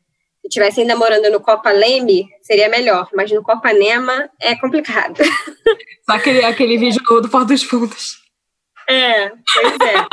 Se 0.42 0.46
eu 0.46 0.50
estivesse 0.50 0.82
ainda 0.82 0.96
morando 0.96 1.30
no 1.30 1.42
Copa 1.42 1.72
Leme, 1.72 2.28
seria 2.42 2.70
melhor, 2.70 3.10
mas 3.14 3.32
no 3.32 3.44
Copanema 3.44 4.30
é 4.40 4.56
complicado. 4.56 5.18
Só 6.10 6.16
aquele, 6.16 6.44
aquele 6.46 6.78
vídeo 6.78 7.02
do, 7.04 7.22
do 7.22 7.30
Porto 7.30 7.50
dos 7.50 7.64
Fundos. 7.64 8.18
É, 8.90 9.30
pois 9.30 9.74
é. 9.82 10.08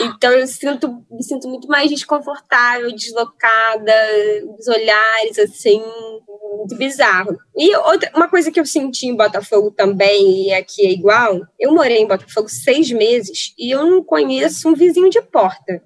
Então 0.00 0.32
eu 0.32 0.46
sinto, 0.46 1.04
me 1.10 1.22
sinto 1.22 1.46
muito 1.46 1.68
mais 1.68 1.90
desconfortável, 1.90 2.90
deslocada, 2.94 3.92
os 4.58 4.66
olhares 4.66 5.38
assim, 5.38 5.82
muito 6.56 6.76
bizarro. 6.76 7.36
E 7.56 7.74
outra, 7.76 8.10
uma 8.14 8.28
coisa 8.28 8.50
que 8.50 8.58
eu 8.58 8.64
senti 8.64 9.06
em 9.06 9.16
Botafogo 9.16 9.70
também, 9.70 10.46
e 10.46 10.54
aqui 10.54 10.86
é 10.86 10.90
igual, 10.90 11.40
eu 11.58 11.74
morei 11.74 11.98
em 11.98 12.06
Botafogo 12.06 12.48
seis 12.48 12.90
meses 12.90 13.52
e 13.58 13.74
eu 13.74 13.84
não 13.84 14.02
conheço 14.02 14.68
um 14.68 14.74
vizinho 14.74 15.10
de 15.10 15.20
porta. 15.20 15.82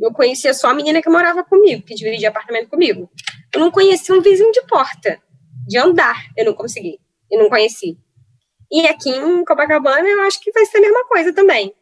Eu 0.00 0.12
conhecia 0.12 0.52
só 0.52 0.68
a 0.68 0.74
menina 0.74 1.00
que 1.00 1.08
morava 1.08 1.42
comigo, 1.42 1.82
que 1.82 1.94
dividia 1.94 2.28
apartamento 2.28 2.68
comigo. 2.68 3.10
Eu 3.54 3.60
não 3.60 3.70
conhecia 3.70 4.14
um 4.14 4.20
vizinho 4.20 4.52
de 4.52 4.62
porta, 4.66 5.20
de 5.66 5.78
andar, 5.78 6.16
eu 6.36 6.44
não 6.44 6.54
consegui, 6.54 6.98
eu 7.30 7.42
não 7.42 7.48
conheci. 7.48 7.96
E 8.70 8.86
aqui 8.86 9.10
em 9.10 9.44
Copacabana 9.44 10.06
eu 10.06 10.22
acho 10.22 10.40
que 10.40 10.52
vai 10.52 10.64
ser 10.66 10.78
a 10.78 10.80
mesma 10.82 11.04
coisa 11.06 11.32
também. 11.32 11.74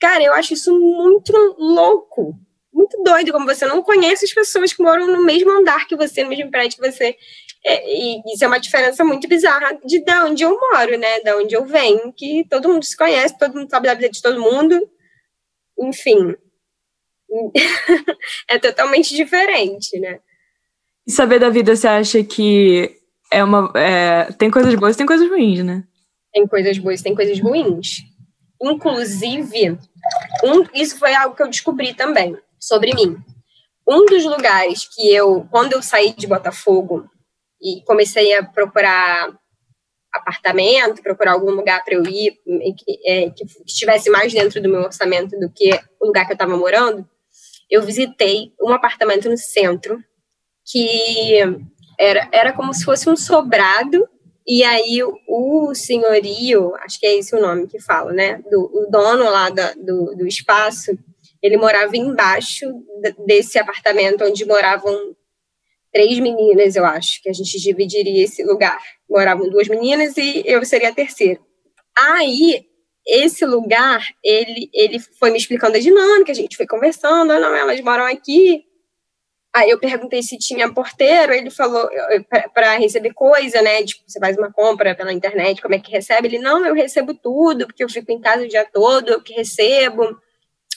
Cara, 0.00 0.22
eu 0.22 0.32
acho 0.32 0.54
isso 0.54 0.72
muito 0.78 1.32
louco, 1.58 2.34
muito 2.72 3.02
doido, 3.02 3.32
como 3.32 3.44
você 3.44 3.66
não 3.66 3.82
conhece 3.82 4.24
as 4.24 4.32
pessoas 4.32 4.72
que 4.72 4.82
moram 4.82 5.06
no 5.06 5.22
mesmo 5.24 5.50
andar 5.50 5.86
que 5.86 5.96
você, 5.96 6.22
no 6.22 6.30
mesmo 6.30 6.50
prédio 6.50 6.80
que 6.80 6.90
você. 6.90 7.16
É, 7.66 7.84
e 7.86 8.22
isso 8.32 8.42
é 8.42 8.46
uma 8.46 8.60
diferença 8.60 9.04
muito 9.04 9.28
bizarra 9.28 9.78
de 9.84 10.02
da 10.02 10.24
onde 10.24 10.42
eu 10.42 10.58
moro, 10.58 10.96
né? 10.96 11.20
Da 11.20 11.36
onde 11.36 11.54
eu 11.54 11.66
venho, 11.66 12.10
que 12.12 12.46
todo 12.48 12.68
mundo 12.68 12.84
se 12.84 12.96
conhece, 12.96 13.38
todo 13.38 13.54
mundo 13.54 13.68
sabe 13.68 13.88
da 13.88 13.94
vida 13.94 14.08
de 14.08 14.22
todo 14.22 14.40
mundo. 14.40 14.80
Enfim, 15.78 16.34
é 18.48 18.58
totalmente 18.58 19.14
diferente, 19.14 19.98
né? 19.98 20.18
E 21.06 21.12
saber 21.12 21.38
da 21.38 21.50
vida, 21.50 21.74
você 21.74 21.88
acha 21.88 22.22
que 22.24 22.96
é 23.30 23.42
uma. 23.42 23.72
É, 23.76 24.32
tem 24.32 24.50
coisas 24.50 24.74
boas 24.74 24.96
tem 24.96 25.06
coisas 25.06 25.28
ruins, 25.28 25.64
né? 25.64 25.84
Tem 26.32 26.46
coisas 26.46 26.78
boas 26.78 27.02
tem 27.02 27.14
coisas 27.14 27.40
ruins. 27.40 28.02
Inclusive, 28.62 29.78
um, 30.44 30.64
isso 30.74 30.98
foi 30.98 31.14
algo 31.14 31.34
que 31.34 31.42
eu 31.42 31.48
descobri 31.48 31.94
também 31.94 32.36
sobre 32.58 32.94
mim. 32.94 33.16
Um 33.88 34.04
dos 34.04 34.24
lugares 34.24 34.86
que 34.86 35.12
eu, 35.12 35.46
quando 35.50 35.72
eu 35.72 35.82
saí 35.82 36.12
de 36.12 36.26
Botafogo 36.26 37.08
e 37.60 37.82
comecei 37.84 38.34
a 38.36 38.44
procurar 38.44 39.30
apartamento, 40.12 41.02
procurar 41.02 41.32
algum 41.32 41.52
lugar 41.52 41.84
para 41.84 41.94
eu 41.94 42.02
ir 42.04 42.32
que, 42.76 42.98
é, 43.06 43.30
que 43.30 43.44
estivesse 43.64 44.10
mais 44.10 44.32
dentro 44.32 44.60
do 44.60 44.68
meu 44.68 44.82
orçamento 44.82 45.38
do 45.38 45.50
que 45.50 45.70
o 46.00 46.06
lugar 46.06 46.26
que 46.26 46.32
eu 46.32 46.34
estava 46.34 46.56
morando, 46.56 47.08
eu 47.70 47.82
visitei 47.82 48.52
um 48.60 48.72
apartamento 48.72 49.28
no 49.28 49.38
centro 49.38 50.02
que 50.64 51.38
era, 51.98 52.28
era 52.32 52.52
como 52.52 52.72
se 52.74 52.84
fosse 52.84 53.08
um 53.08 53.16
sobrado 53.16 54.08
e 54.46 54.64
aí 54.64 55.00
o 55.28 55.74
senhorio, 55.74 56.74
acho 56.76 56.98
que 56.98 57.06
é 57.06 57.16
esse 57.16 57.34
o 57.36 57.40
nome 57.40 57.68
que 57.68 57.80
fala, 57.80 58.12
né? 58.12 58.42
Do, 58.50 58.70
o 58.72 58.90
dono 58.90 59.24
lá 59.24 59.50
da, 59.50 59.72
do, 59.74 60.16
do 60.16 60.26
espaço, 60.26 60.98
ele 61.42 61.56
morava 61.56 61.96
embaixo 61.96 62.66
desse 63.26 63.58
apartamento 63.58 64.24
onde 64.24 64.44
moravam 64.44 65.14
três 65.92 66.18
meninas, 66.18 66.76
eu 66.76 66.84
acho, 66.84 67.22
que 67.22 67.28
a 67.28 67.32
gente 67.32 67.60
dividiria 67.60 68.24
esse 68.24 68.42
lugar. 68.42 68.78
Moravam 69.08 69.48
duas 69.48 69.68
meninas 69.68 70.16
e 70.16 70.42
eu 70.46 70.64
seria 70.64 70.88
a 70.88 70.94
terceira. 70.94 71.40
Aí 71.96 72.66
esse 73.10 73.44
lugar, 73.44 74.06
ele, 74.22 74.70
ele 74.72 75.00
foi 75.18 75.32
me 75.32 75.38
explicando 75.38 75.76
a 75.76 75.80
dinâmica, 75.80 76.30
a 76.30 76.34
gente 76.34 76.56
foi 76.56 76.66
conversando, 76.66 77.32
ah, 77.32 77.40
não, 77.40 77.54
elas 77.54 77.80
moram 77.80 78.04
aqui. 78.04 78.64
Aí 79.52 79.68
eu 79.68 79.80
perguntei 79.80 80.22
se 80.22 80.38
tinha 80.38 80.72
porteiro, 80.72 81.32
ele 81.32 81.50
falou 81.50 81.88
para 82.54 82.76
receber 82.76 83.12
coisa, 83.12 83.60
né? 83.60 83.82
Tipo, 83.82 84.04
você 84.06 84.20
faz 84.20 84.38
uma 84.38 84.52
compra 84.52 84.94
pela 84.94 85.12
internet, 85.12 85.60
como 85.60 85.74
é 85.74 85.80
que 85.80 85.90
recebe? 85.90 86.28
Ele, 86.28 86.38
não, 86.38 86.64
eu 86.64 86.72
recebo 86.72 87.12
tudo, 87.12 87.66
porque 87.66 87.82
eu 87.82 87.88
fico 87.88 88.12
em 88.12 88.20
casa 88.20 88.44
o 88.44 88.48
dia 88.48 88.64
todo, 88.72 89.08
eu 89.08 89.20
que 89.20 89.34
recebo. 89.34 90.16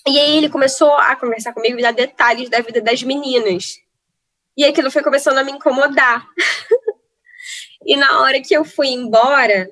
E 0.07 0.19
aí 0.19 0.37
ele 0.37 0.49
começou 0.49 0.91
a 0.95 1.15
conversar 1.15 1.53
comigo 1.53 1.77
e 1.77 1.83
dar 1.83 1.93
detalhes 1.93 2.49
da 2.49 2.61
vida 2.61 2.81
das 2.81 3.03
meninas. 3.03 3.77
E 4.57 4.65
aquilo 4.65 4.89
foi 4.89 5.03
começando 5.03 5.37
a 5.37 5.43
me 5.43 5.51
incomodar. 5.51 6.25
e 7.85 7.95
na 7.95 8.21
hora 8.21 8.41
que 8.41 8.55
eu 8.55 8.65
fui 8.65 8.87
embora, 8.87 9.69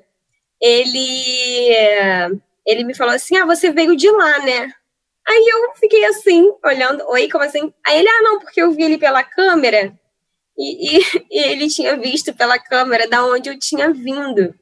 ele 0.60 2.40
ele 2.66 2.84
me 2.84 2.94
falou 2.94 3.14
assim: 3.14 3.36
"Ah, 3.36 3.46
você 3.46 3.70
veio 3.70 3.96
de 3.96 4.10
lá, 4.10 4.38
né?" 4.40 4.72
Aí 5.28 5.48
eu 5.48 5.74
fiquei 5.76 6.04
assim, 6.04 6.50
olhando, 6.64 7.04
oi, 7.08 7.28
como 7.28 7.44
assim? 7.44 7.72
Aí 7.86 7.98
ele: 7.98 8.08
"Ah, 8.08 8.22
não, 8.22 8.40
porque 8.40 8.60
eu 8.62 8.72
vi 8.72 8.82
ele 8.82 8.98
pela 8.98 9.22
câmera." 9.24 9.92
E, 10.56 10.98
e, 10.98 11.00
e 11.30 11.38
ele 11.50 11.68
tinha 11.68 11.96
visto 11.96 12.34
pela 12.34 12.58
câmera 12.58 13.08
da 13.08 13.24
onde 13.24 13.48
eu 13.48 13.58
tinha 13.58 13.92
vindo. 13.92 14.54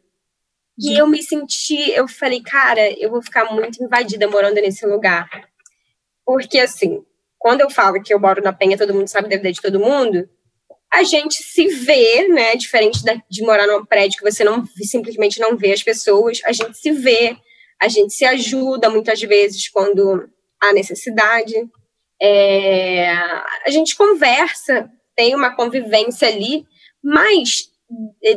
E 0.78 0.98
eu 0.98 1.06
me 1.06 1.22
senti, 1.22 1.90
eu 1.90 2.08
falei, 2.08 2.40
cara, 2.40 2.90
eu 2.98 3.10
vou 3.10 3.20
ficar 3.20 3.52
muito 3.52 3.84
invadida 3.84 4.26
morando 4.26 4.54
nesse 4.54 4.86
lugar. 4.86 5.28
Porque, 6.24 6.58
assim, 6.58 7.04
quando 7.38 7.60
eu 7.60 7.68
falo 7.68 8.02
que 8.02 8.14
eu 8.14 8.18
moro 8.18 8.42
na 8.42 8.52
Penha, 8.52 8.78
todo 8.78 8.94
mundo 8.94 9.06
sabe 9.06 9.28
da 9.28 9.36
vida 9.36 9.52
de 9.52 9.60
todo 9.60 9.78
mundo, 9.78 10.26
a 10.90 11.02
gente 11.02 11.42
se 11.42 11.66
vê, 11.68 12.28
né? 12.28 12.56
Diferente 12.56 13.00
de 13.28 13.42
morar 13.42 13.66
num 13.66 13.84
prédio 13.84 14.18
que 14.18 14.30
você 14.30 14.42
não 14.42 14.64
simplesmente 14.66 15.38
não 15.38 15.54
vê 15.54 15.72
as 15.72 15.82
pessoas, 15.82 16.40
a 16.46 16.52
gente 16.52 16.78
se 16.78 16.92
vê, 16.92 17.36
a 17.80 17.88
gente 17.88 18.12
se 18.12 18.24
ajuda 18.24 18.90
muitas 18.90 19.20
vezes 19.20 19.68
quando 19.68 20.28
há 20.60 20.72
necessidade. 20.72 21.54
É, 22.22 23.12
a 23.12 23.70
gente 23.70 23.96
conversa, 23.96 24.90
tem 25.16 25.34
uma 25.34 25.54
convivência 25.56 26.28
ali, 26.28 26.66
mas 27.02 27.70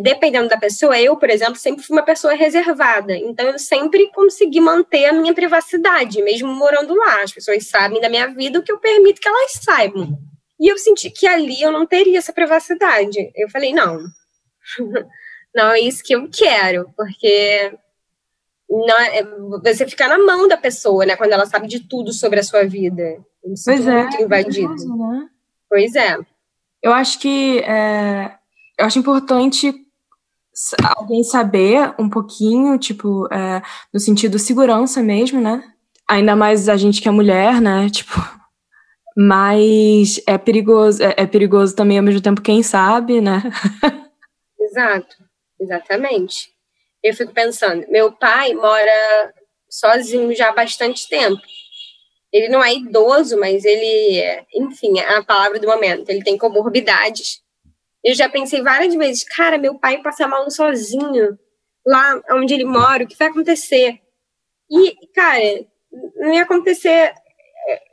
dependendo 0.01 0.49
da 0.49 0.57
pessoa, 0.57 0.99
eu, 0.99 1.15
por 1.15 1.29
exemplo, 1.29 1.55
sempre 1.55 1.83
fui 1.83 1.95
uma 1.95 2.05
pessoa 2.05 2.33
reservada. 2.33 3.15
Então, 3.15 3.47
eu 3.47 3.59
sempre 3.59 4.09
consegui 4.11 4.59
manter 4.59 5.05
a 5.05 5.13
minha 5.13 5.33
privacidade, 5.33 6.21
mesmo 6.23 6.51
morando 6.51 6.95
lá. 6.95 7.21
As 7.21 7.31
pessoas 7.31 7.67
sabem 7.67 8.01
da 8.01 8.09
minha 8.09 8.27
vida 8.27 8.59
o 8.59 8.63
que 8.63 8.71
eu 8.71 8.79
permito 8.79 9.21
que 9.21 9.27
elas 9.27 9.51
saibam. 9.61 10.17
E 10.59 10.71
eu 10.71 10.77
senti 10.77 11.11
que 11.11 11.27
ali 11.27 11.61
eu 11.61 11.71
não 11.71 11.85
teria 11.85 12.17
essa 12.17 12.33
privacidade. 12.33 13.31
Eu 13.35 13.49
falei, 13.49 13.73
não, 13.73 13.99
não 15.53 15.71
é 15.71 15.79
isso 15.81 16.03
que 16.03 16.15
eu 16.15 16.27
quero, 16.31 16.91
porque 16.95 17.73
não, 18.69 18.99
é, 18.99 19.23
você 19.63 19.87
fica 19.87 20.07
na 20.07 20.17
mão 20.17 20.47
da 20.47 20.57
pessoa, 20.57 21.05
né? 21.05 21.15
Quando 21.15 21.33
ela 21.33 21.45
sabe 21.45 21.67
de 21.67 21.81
tudo 21.81 22.11
sobre 22.11 22.39
a 22.39 22.43
sua 22.43 22.65
vida. 22.65 23.17
pois 23.65 23.87
é. 23.87 24.03
Muito 24.03 24.21
invadido. 24.21 24.73
É 24.73 24.97
né? 24.97 25.29
Pois 25.69 25.95
é. 25.95 26.17
Eu 26.81 26.91
acho 26.93 27.19
que 27.19 27.59
é, 27.59 28.35
eu 28.77 28.85
acho 28.85 28.99
importante 28.99 29.73
alguém 30.97 31.23
saber 31.23 31.93
um 31.97 32.09
pouquinho, 32.09 32.77
tipo, 32.77 33.27
é, 33.33 33.61
no 33.93 33.99
sentido 33.99 34.37
segurança 34.37 35.01
mesmo, 35.01 35.41
né? 35.41 35.63
Ainda 36.07 36.35
mais 36.35 36.67
a 36.69 36.75
gente 36.75 37.01
que 37.01 37.07
é 37.07 37.11
mulher, 37.11 37.61
né? 37.61 37.89
Tipo, 37.93 38.13
mas 39.15 40.19
é 40.25 40.39
perigoso, 40.39 41.01
é, 41.03 41.13
é 41.17 41.25
perigoso 41.27 41.75
também 41.75 41.99
ao 41.99 42.03
mesmo 42.03 42.21
tempo 42.21 42.41
quem 42.41 42.63
sabe, 42.63 43.21
né? 43.21 43.43
Exato, 44.59 45.17
exatamente. 45.59 46.52
Eu 47.03 47.13
fico 47.13 47.33
pensando, 47.33 47.85
meu 47.89 48.11
pai 48.11 48.53
mora 48.53 49.33
sozinho 49.69 50.33
já 50.35 50.49
há 50.49 50.53
bastante 50.53 51.07
tempo. 51.09 51.41
Ele 52.31 52.49
não 52.49 52.63
é 52.63 52.73
idoso, 52.73 53.37
mas 53.39 53.65
ele, 53.65 54.45
enfim, 54.55 54.99
é 54.99 55.17
a 55.17 55.23
palavra 55.23 55.59
do 55.59 55.67
momento. 55.67 56.09
Ele 56.09 56.23
tem 56.23 56.37
comorbidades 56.37 57.43
eu 58.03 58.13
já 58.13 58.27
pensei 58.27 58.61
várias 58.61 58.93
vezes, 58.93 59.23
cara, 59.23 59.57
meu 59.57 59.79
pai 59.79 60.01
passa 60.01 60.27
mal 60.27 60.49
sozinho 60.51 61.39
lá 61.85 62.21
onde 62.31 62.53
ele 62.53 62.65
mora, 62.65 63.03
o 63.03 63.07
que 63.07 63.17
vai 63.17 63.29
acontecer? 63.29 63.99
E, 64.69 65.07
cara, 65.13 65.65
não 66.15 66.33
ia 66.33 66.43
acontecer. 66.43 67.13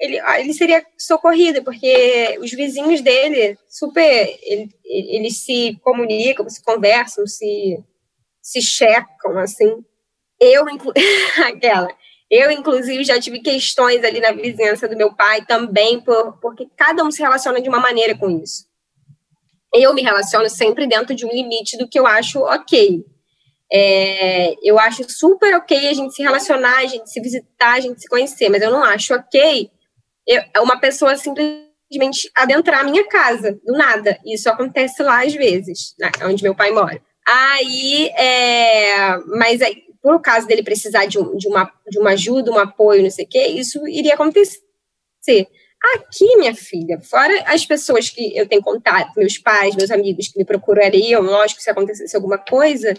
Ele, 0.00 0.20
ele 0.38 0.52
seria 0.52 0.84
socorrido, 0.98 1.62
porque 1.62 2.36
os 2.40 2.50
vizinhos 2.50 3.00
dele, 3.00 3.56
super. 3.68 4.36
Ele, 4.42 4.68
eles 4.84 5.44
se 5.44 5.78
comunicam, 5.80 6.48
se 6.48 6.62
conversam, 6.62 7.24
se, 7.26 7.78
se 8.42 8.60
checam, 8.62 9.38
assim. 9.38 9.84
Eu, 10.40 10.68
inclu... 10.68 10.92
aquela. 11.46 11.88
Eu, 12.30 12.50
inclusive, 12.50 13.04
já 13.04 13.20
tive 13.20 13.40
questões 13.40 14.04
ali 14.04 14.20
na 14.20 14.32
vizinhança 14.32 14.88
do 14.88 14.96
meu 14.96 15.14
pai 15.14 15.44
também, 15.44 16.00
por, 16.00 16.38
porque 16.40 16.68
cada 16.76 17.02
um 17.04 17.10
se 17.10 17.20
relaciona 17.20 17.60
de 17.60 17.68
uma 17.68 17.80
maneira 17.80 18.16
com 18.16 18.30
isso 18.30 18.70
eu 19.72 19.94
me 19.94 20.02
relaciono 20.02 20.48
sempre 20.48 20.86
dentro 20.86 21.14
de 21.14 21.24
um 21.24 21.30
limite 21.30 21.76
do 21.76 21.88
que 21.88 21.98
eu 21.98 22.06
acho 22.06 22.40
ok. 22.40 23.04
É, 23.72 24.54
eu 24.64 24.78
acho 24.80 25.08
super 25.08 25.54
ok 25.54 25.88
a 25.88 25.92
gente 25.92 26.14
se 26.14 26.22
relacionar, 26.22 26.78
a 26.78 26.86
gente 26.86 27.08
se 27.08 27.20
visitar, 27.20 27.74
a 27.74 27.80
gente 27.80 28.00
se 28.00 28.08
conhecer, 28.08 28.48
mas 28.48 28.62
eu 28.62 28.70
não 28.70 28.82
acho 28.82 29.14
ok 29.14 29.70
eu, 30.26 30.42
uma 30.62 30.80
pessoa 30.80 31.16
simplesmente 31.16 32.28
adentrar 32.34 32.80
a 32.80 32.84
minha 32.84 33.06
casa, 33.06 33.52
do 33.64 33.72
nada. 33.72 34.18
Isso 34.26 34.50
acontece 34.50 35.02
lá 35.02 35.24
às 35.24 35.34
vezes, 35.34 35.94
né, 35.98 36.10
onde 36.24 36.42
meu 36.42 36.54
pai 36.54 36.72
mora. 36.72 37.00
Aí, 37.26 38.08
é, 38.16 39.18
mas 39.26 39.60
aí, 39.62 39.84
por 40.02 40.20
caso 40.20 40.46
dele 40.46 40.62
precisar 40.62 41.06
de, 41.06 41.18
um, 41.18 41.36
de, 41.36 41.46
uma, 41.46 41.70
de 41.88 41.98
uma 41.98 42.10
ajuda, 42.10 42.50
um 42.50 42.58
apoio, 42.58 43.02
não 43.02 43.10
sei 43.10 43.24
o 43.24 43.28
quê, 43.28 43.46
isso 43.46 43.86
iria 43.86 44.14
acontecer. 44.14 44.60
Aqui, 45.94 46.36
minha 46.36 46.54
filha, 46.54 47.00
fora 47.00 47.32
as 47.46 47.64
pessoas 47.64 48.10
que 48.10 48.36
eu 48.36 48.46
tenho 48.46 48.62
contato, 48.62 49.14
meus 49.16 49.38
pais, 49.38 49.74
meus 49.76 49.90
amigos 49.90 50.28
que 50.28 50.38
me 50.38 50.44
procurariam, 50.44 51.22
lógico, 51.22 51.62
se 51.62 51.70
acontecesse 51.70 52.14
alguma 52.14 52.36
coisa, 52.36 52.94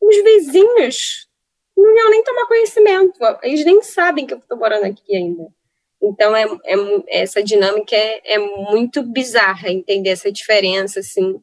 os 0.00 0.16
vizinhos 0.22 1.28
não 1.76 1.96
iam 1.96 2.10
nem 2.10 2.22
tomar 2.22 2.46
conhecimento, 2.46 3.18
eles 3.42 3.64
nem 3.64 3.80
sabem 3.82 4.26
que 4.26 4.34
eu 4.34 4.38
estou 4.38 4.58
morando 4.58 4.84
aqui 4.84 5.16
ainda. 5.16 5.48
Então, 6.02 6.34
é, 6.34 6.44
é 6.64 7.22
essa 7.22 7.42
dinâmica 7.42 7.94
é, 7.94 8.34
é, 8.34 8.38
muito 8.38 9.02
bizarra 9.02 9.70
entender 9.70 10.10
essa 10.10 10.32
diferença, 10.32 11.00
assim. 11.00 11.40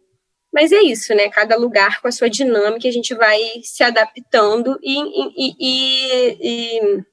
Mas 0.57 0.71
é 0.71 0.81
isso, 0.81 1.13
né? 1.13 1.29
Cada 1.29 1.55
lugar 1.55 2.01
com 2.01 2.07
a 2.07 2.11
sua 2.11 2.31
dinâmica, 2.31 2.87
a 2.87 2.91
gente 2.91 3.13
vai 3.13 3.39
se 3.61 3.83
adaptando 3.83 4.79
e, 4.81 4.97
e, 5.37 5.55
e, 5.59 6.39
e 6.41 7.03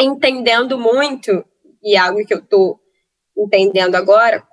entendendo 0.00 0.78
muito, 0.78 1.44
e 1.82 1.96
é 1.96 1.98
algo 1.98 2.24
que 2.24 2.32
eu 2.32 2.38
estou 2.38 2.78
entendendo 3.36 3.96
agora, 3.96 4.46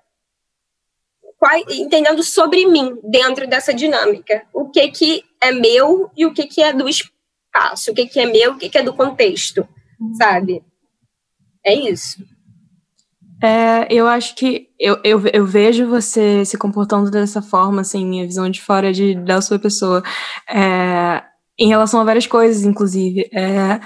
qual, 1.38 1.56
entendendo 1.70 2.24
sobre 2.24 2.66
mim 2.66 2.98
dentro 3.04 3.46
dessa 3.46 3.72
dinâmica. 3.72 4.48
O 4.52 4.72
que 4.72 4.88
que 4.88 5.24
é 5.40 5.52
meu 5.52 6.10
e 6.18 6.26
o 6.26 6.34
que 6.34 6.48
que 6.48 6.64
é 6.64 6.74
do 6.74 6.90
espaço, 6.90 7.92
o 7.92 7.94
que 7.94 8.08
que 8.08 8.20
é 8.20 8.26
meu, 8.26 8.54
o 8.54 8.58
que 8.58 8.70
que 8.70 8.78
é 8.80 8.82
do 8.82 8.96
contexto, 8.96 9.70
sabe? 10.18 10.64
É 11.64 11.76
isso. 11.76 12.26
É, 13.44 13.94
eu 13.94 14.08
acho 14.08 14.36
que 14.36 14.68
eu, 14.80 15.00
eu, 15.04 15.22
eu, 15.34 15.46
vejo 15.46 15.88
você 15.88 16.46
se 16.46 16.58
comportando 16.58 17.12
dessa 17.12 17.42
forma, 17.42 17.82
assim, 17.82 18.06
minha 18.06 18.26
visão 18.26 18.50
de 18.50 18.62
fora 18.62 18.94
de, 18.94 19.16
da 19.16 19.42
sua 19.42 19.60
pessoa, 19.60 20.02
é, 20.50 21.22
em 21.60 21.68
relação 21.68 22.00
a 22.00 22.04
várias 22.04 22.26
coisas, 22.26 22.64
inclusive, 22.64 23.30
é, 23.34 23.80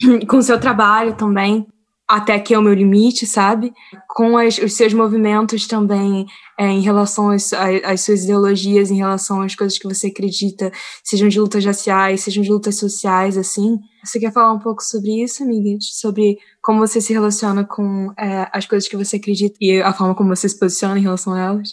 com 0.28 0.36
o 0.36 0.42
seu 0.42 0.60
trabalho 0.60 1.14
também 1.14 1.66
até 2.08 2.34
aqui 2.34 2.52
é 2.52 2.58
o 2.58 2.62
meu 2.62 2.74
limite, 2.74 3.26
sabe? 3.26 3.72
Com 4.08 4.36
as, 4.36 4.58
os 4.58 4.74
seus 4.74 4.92
movimentos 4.92 5.66
também 5.66 6.26
é, 6.58 6.66
em 6.66 6.80
relação 6.80 7.30
às, 7.30 7.52
às, 7.52 8.02
suas 8.02 8.24
ideologias, 8.24 8.90
em 8.90 8.96
relação 8.96 9.40
às 9.40 9.54
coisas 9.54 9.78
que 9.78 9.88
você 9.88 10.08
acredita, 10.08 10.70
sejam 11.02 11.28
de 11.28 11.40
lutas 11.40 11.64
raciais, 11.64 12.20
sejam 12.20 12.42
de 12.42 12.50
lutas 12.50 12.76
sociais, 12.76 13.38
assim. 13.38 13.78
Você 14.04 14.20
quer 14.20 14.32
falar 14.32 14.52
um 14.52 14.58
pouco 14.58 14.82
sobre 14.82 15.22
isso, 15.22 15.42
amiga? 15.42 15.78
Sobre 15.80 16.38
como 16.62 16.86
você 16.86 17.00
se 17.00 17.12
relaciona 17.12 17.64
com 17.64 18.12
é, 18.18 18.48
as 18.52 18.66
coisas 18.66 18.88
que 18.88 18.96
você 18.96 19.16
acredita 19.16 19.56
e 19.60 19.80
a 19.80 19.92
forma 19.92 20.14
como 20.14 20.34
você 20.34 20.48
se 20.48 20.58
posiciona 20.58 20.98
em 20.98 21.02
relação 21.02 21.32
a 21.32 21.40
elas? 21.40 21.70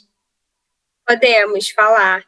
Podemos 1.06 1.70
falar. 1.72 2.24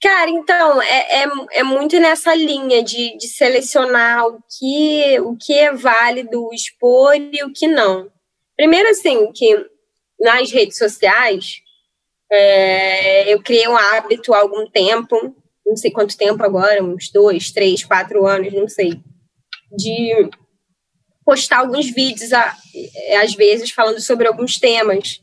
Cara, 0.00 0.30
então, 0.30 0.80
é, 0.80 1.22
é, 1.22 1.26
é, 1.54 1.62
muito 1.64 1.98
nessa 1.98 2.32
linha 2.32 2.84
de, 2.84 3.16
de 3.16 3.26
selecionar 3.26 4.26
o 4.28 4.40
que, 4.58 5.20
o 5.20 5.36
que 5.36 5.52
é 5.52 5.72
válido 5.72 6.50
expor 6.52 7.16
e 7.16 7.42
o 7.42 7.52
que 7.52 7.66
não. 7.66 8.08
Primeiro, 8.56 8.88
assim, 8.90 9.32
que 9.32 9.66
nas 10.20 10.52
redes 10.52 10.78
sociais, 10.78 11.60
é, 12.30 13.32
eu 13.32 13.42
criei 13.42 13.66
um 13.66 13.76
hábito 13.76 14.32
há 14.32 14.38
algum 14.38 14.70
tempo, 14.70 15.34
não 15.66 15.76
sei 15.76 15.90
quanto 15.90 16.16
tempo 16.16 16.44
agora, 16.44 16.82
uns 16.82 17.10
dois, 17.10 17.50
três, 17.50 17.84
quatro 17.84 18.24
anos, 18.24 18.52
não 18.52 18.68
sei, 18.68 19.00
de 19.76 20.30
postar 21.24 21.58
alguns 21.58 21.90
vídeos, 21.90 22.30
às 22.32 23.34
vezes, 23.34 23.72
falando 23.72 24.00
sobre 24.00 24.28
alguns 24.28 24.58
temas 24.58 25.20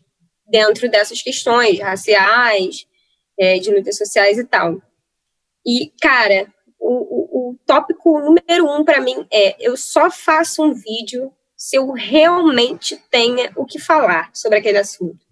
dentro 0.47 0.89
dessas 0.89 1.21
questões 1.21 1.79
raciais, 1.79 2.85
é, 3.39 3.60
de 3.60 3.74
lutas 3.74 3.98
sociais 3.98 4.38
e 4.38 4.43
tal. 4.43 4.82
E, 5.65 5.91
cara, 6.02 6.48
o, 6.80 6.93
o, 6.93 7.50
o 7.52 7.60
tópico 7.65 8.19
número 8.19 8.69
um 8.69 8.84
para 8.84 9.02
mim 9.02 9.26
é: 9.32 9.56
eu 9.60 9.76
só 9.76 10.10
faço 10.10 10.63
um 10.63 10.74
vídeo 10.74 11.32
se 11.56 11.78
eu 11.78 11.91
realmente 11.91 12.98
tenha 13.10 13.52
o 13.56 13.65
que 13.65 13.80
falar 13.80 14.30
sobre 14.34 14.60
aquele 14.60 14.78
assunto. 14.78 15.26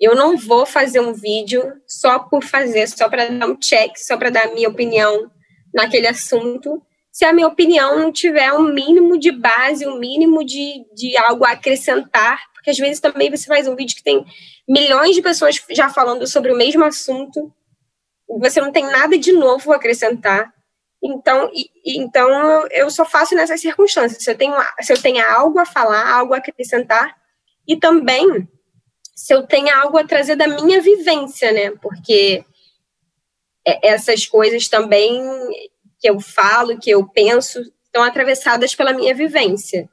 Eu 0.00 0.16
não 0.16 0.36
vou 0.36 0.66
fazer 0.66 1.00
um 1.00 1.12
vídeo 1.12 1.80
só 1.86 2.18
por 2.18 2.42
fazer, 2.42 2.88
só 2.88 3.08
para 3.08 3.28
dar 3.28 3.46
um 3.46 3.56
check, 3.56 3.96
só 3.96 4.16
para 4.16 4.30
dar 4.30 4.46
a 4.46 4.54
minha 4.54 4.68
opinião 4.68 5.30
naquele 5.72 6.08
assunto, 6.08 6.82
se 7.12 7.26
a 7.26 7.32
minha 7.32 7.46
opinião 7.46 7.98
não 7.98 8.10
tiver 8.10 8.52
um 8.54 8.72
mínimo 8.72 9.18
de 9.18 9.30
base, 9.30 9.86
um 9.86 9.98
mínimo 9.98 10.42
de, 10.44 10.84
de 10.94 11.16
algo 11.18 11.44
a 11.44 11.52
acrescentar, 11.52 12.40
porque 12.62 12.70
às 12.70 12.78
vezes 12.78 13.00
também 13.00 13.28
você 13.28 13.46
faz 13.46 13.66
um 13.66 13.74
vídeo 13.74 13.96
que 13.96 14.04
tem 14.04 14.24
milhões 14.68 15.16
de 15.16 15.20
pessoas 15.20 15.60
já 15.70 15.90
falando 15.90 16.24
sobre 16.28 16.52
o 16.52 16.56
mesmo 16.56 16.84
assunto, 16.84 17.52
você 18.28 18.60
não 18.60 18.70
tem 18.70 18.84
nada 18.84 19.18
de 19.18 19.32
novo 19.32 19.72
a 19.72 19.76
acrescentar. 19.76 20.54
Então, 21.02 21.50
e, 21.52 21.68
então 21.84 22.30
eu 22.68 22.88
só 22.88 23.04
faço 23.04 23.34
nessas 23.34 23.60
circunstâncias. 23.60 24.22
Se 24.22 24.30
eu, 24.30 24.38
tenho, 24.38 24.54
se 24.80 24.92
eu 24.92 25.02
tenho 25.02 25.28
algo 25.28 25.58
a 25.58 25.66
falar, 25.66 26.08
algo 26.08 26.34
a 26.34 26.36
acrescentar, 26.36 27.16
e 27.66 27.76
também 27.76 28.48
se 29.12 29.34
eu 29.34 29.44
tenho 29.44 29.74
algo 29.74 29.98
a 29.98 30.06
trazer 30.06 30.36
da 30.36 30.46
minha 30.46 30.80
vivência, 30.80 31.50
né? 31.50 31.72
Porque 31.82 32.44
essas 33.82 34.24
coisas 34.24 34.68
também 34.68 35.20
que 35.98 36.08
eu 36.08 36.20
falo, 36.20 36.78
que 36.78 36.90
eu 36.90 37.08
penso, 37.08 37.60
estão 37.84 38.04
atravessadas 38.04 38.72
pela 38.72 38.92
minha 38.92 39.14
vivência. 39.14 39.90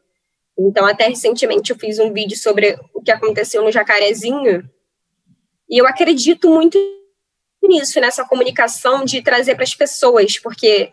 Então, 0.60 0.86
até 0.86 1.08
recentemente 1.08 1.72
eu 1.72 1.80
fiz 1.80 2.00
um 2.00 2.12
vídeo 2.12 2.38
sobre 2.38 2.78
o 2.94 3.02
que 3.02 3.12
aconteceu 3.12 3.64
no 3.64 3.72
Jacarezinho, 3.72 4.70
e 5.70 5.78
eu 5.78 5.88
acredito 5.88 6.50
muito 6.50 6.78
nisso, 7.64 8.02
nessa 8.02 8.26
comunicação 8.26 9.06
de 9.06 9.22
trazer 9.22 9.56
para 9.56 9.64
as 9.64 9.76
pessoas, 9.76 10.38
porque, 10.40 10.92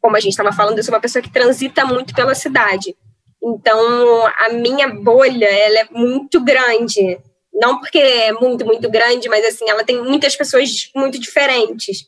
como 0.00 0.16
a 0.16 0.20
gente 0.20 0.32
estava 0.32 0.52
falando, 0.52 0.78
eu 0.78 0.84
sou 0.84 0.94
uma 0.94 1.00
pessoa 1.00 1.22
que 1.22 1.32
transita 1.32 1.84
muito 1.84 2.14
pela 2.14 2.34
cidade. 2.34 2.96
Então, 3.42 4.26
a 4.38 4.48
minha 4.48 4.88
bolha, 4.88 5.44
ela 5.44 5.80
é 5.80 5.88
muito 5.90 6.42
grande. 6.42 7.18
Não 7.52 7.78
porque 7.78 7.98
é 7.98 8.32
muito, 8.32 8.64
muito 8.64 8.90
grande, 8.90 9.28
mas 9.28 9.44
assim, 9.44 9.68
ela 9.68 9.84
tem 9.84 10.02
muitas 10.02 10.34
pessoas 10.34 10.90
muito 10.96 11.20
diferentes. 11.20 12.06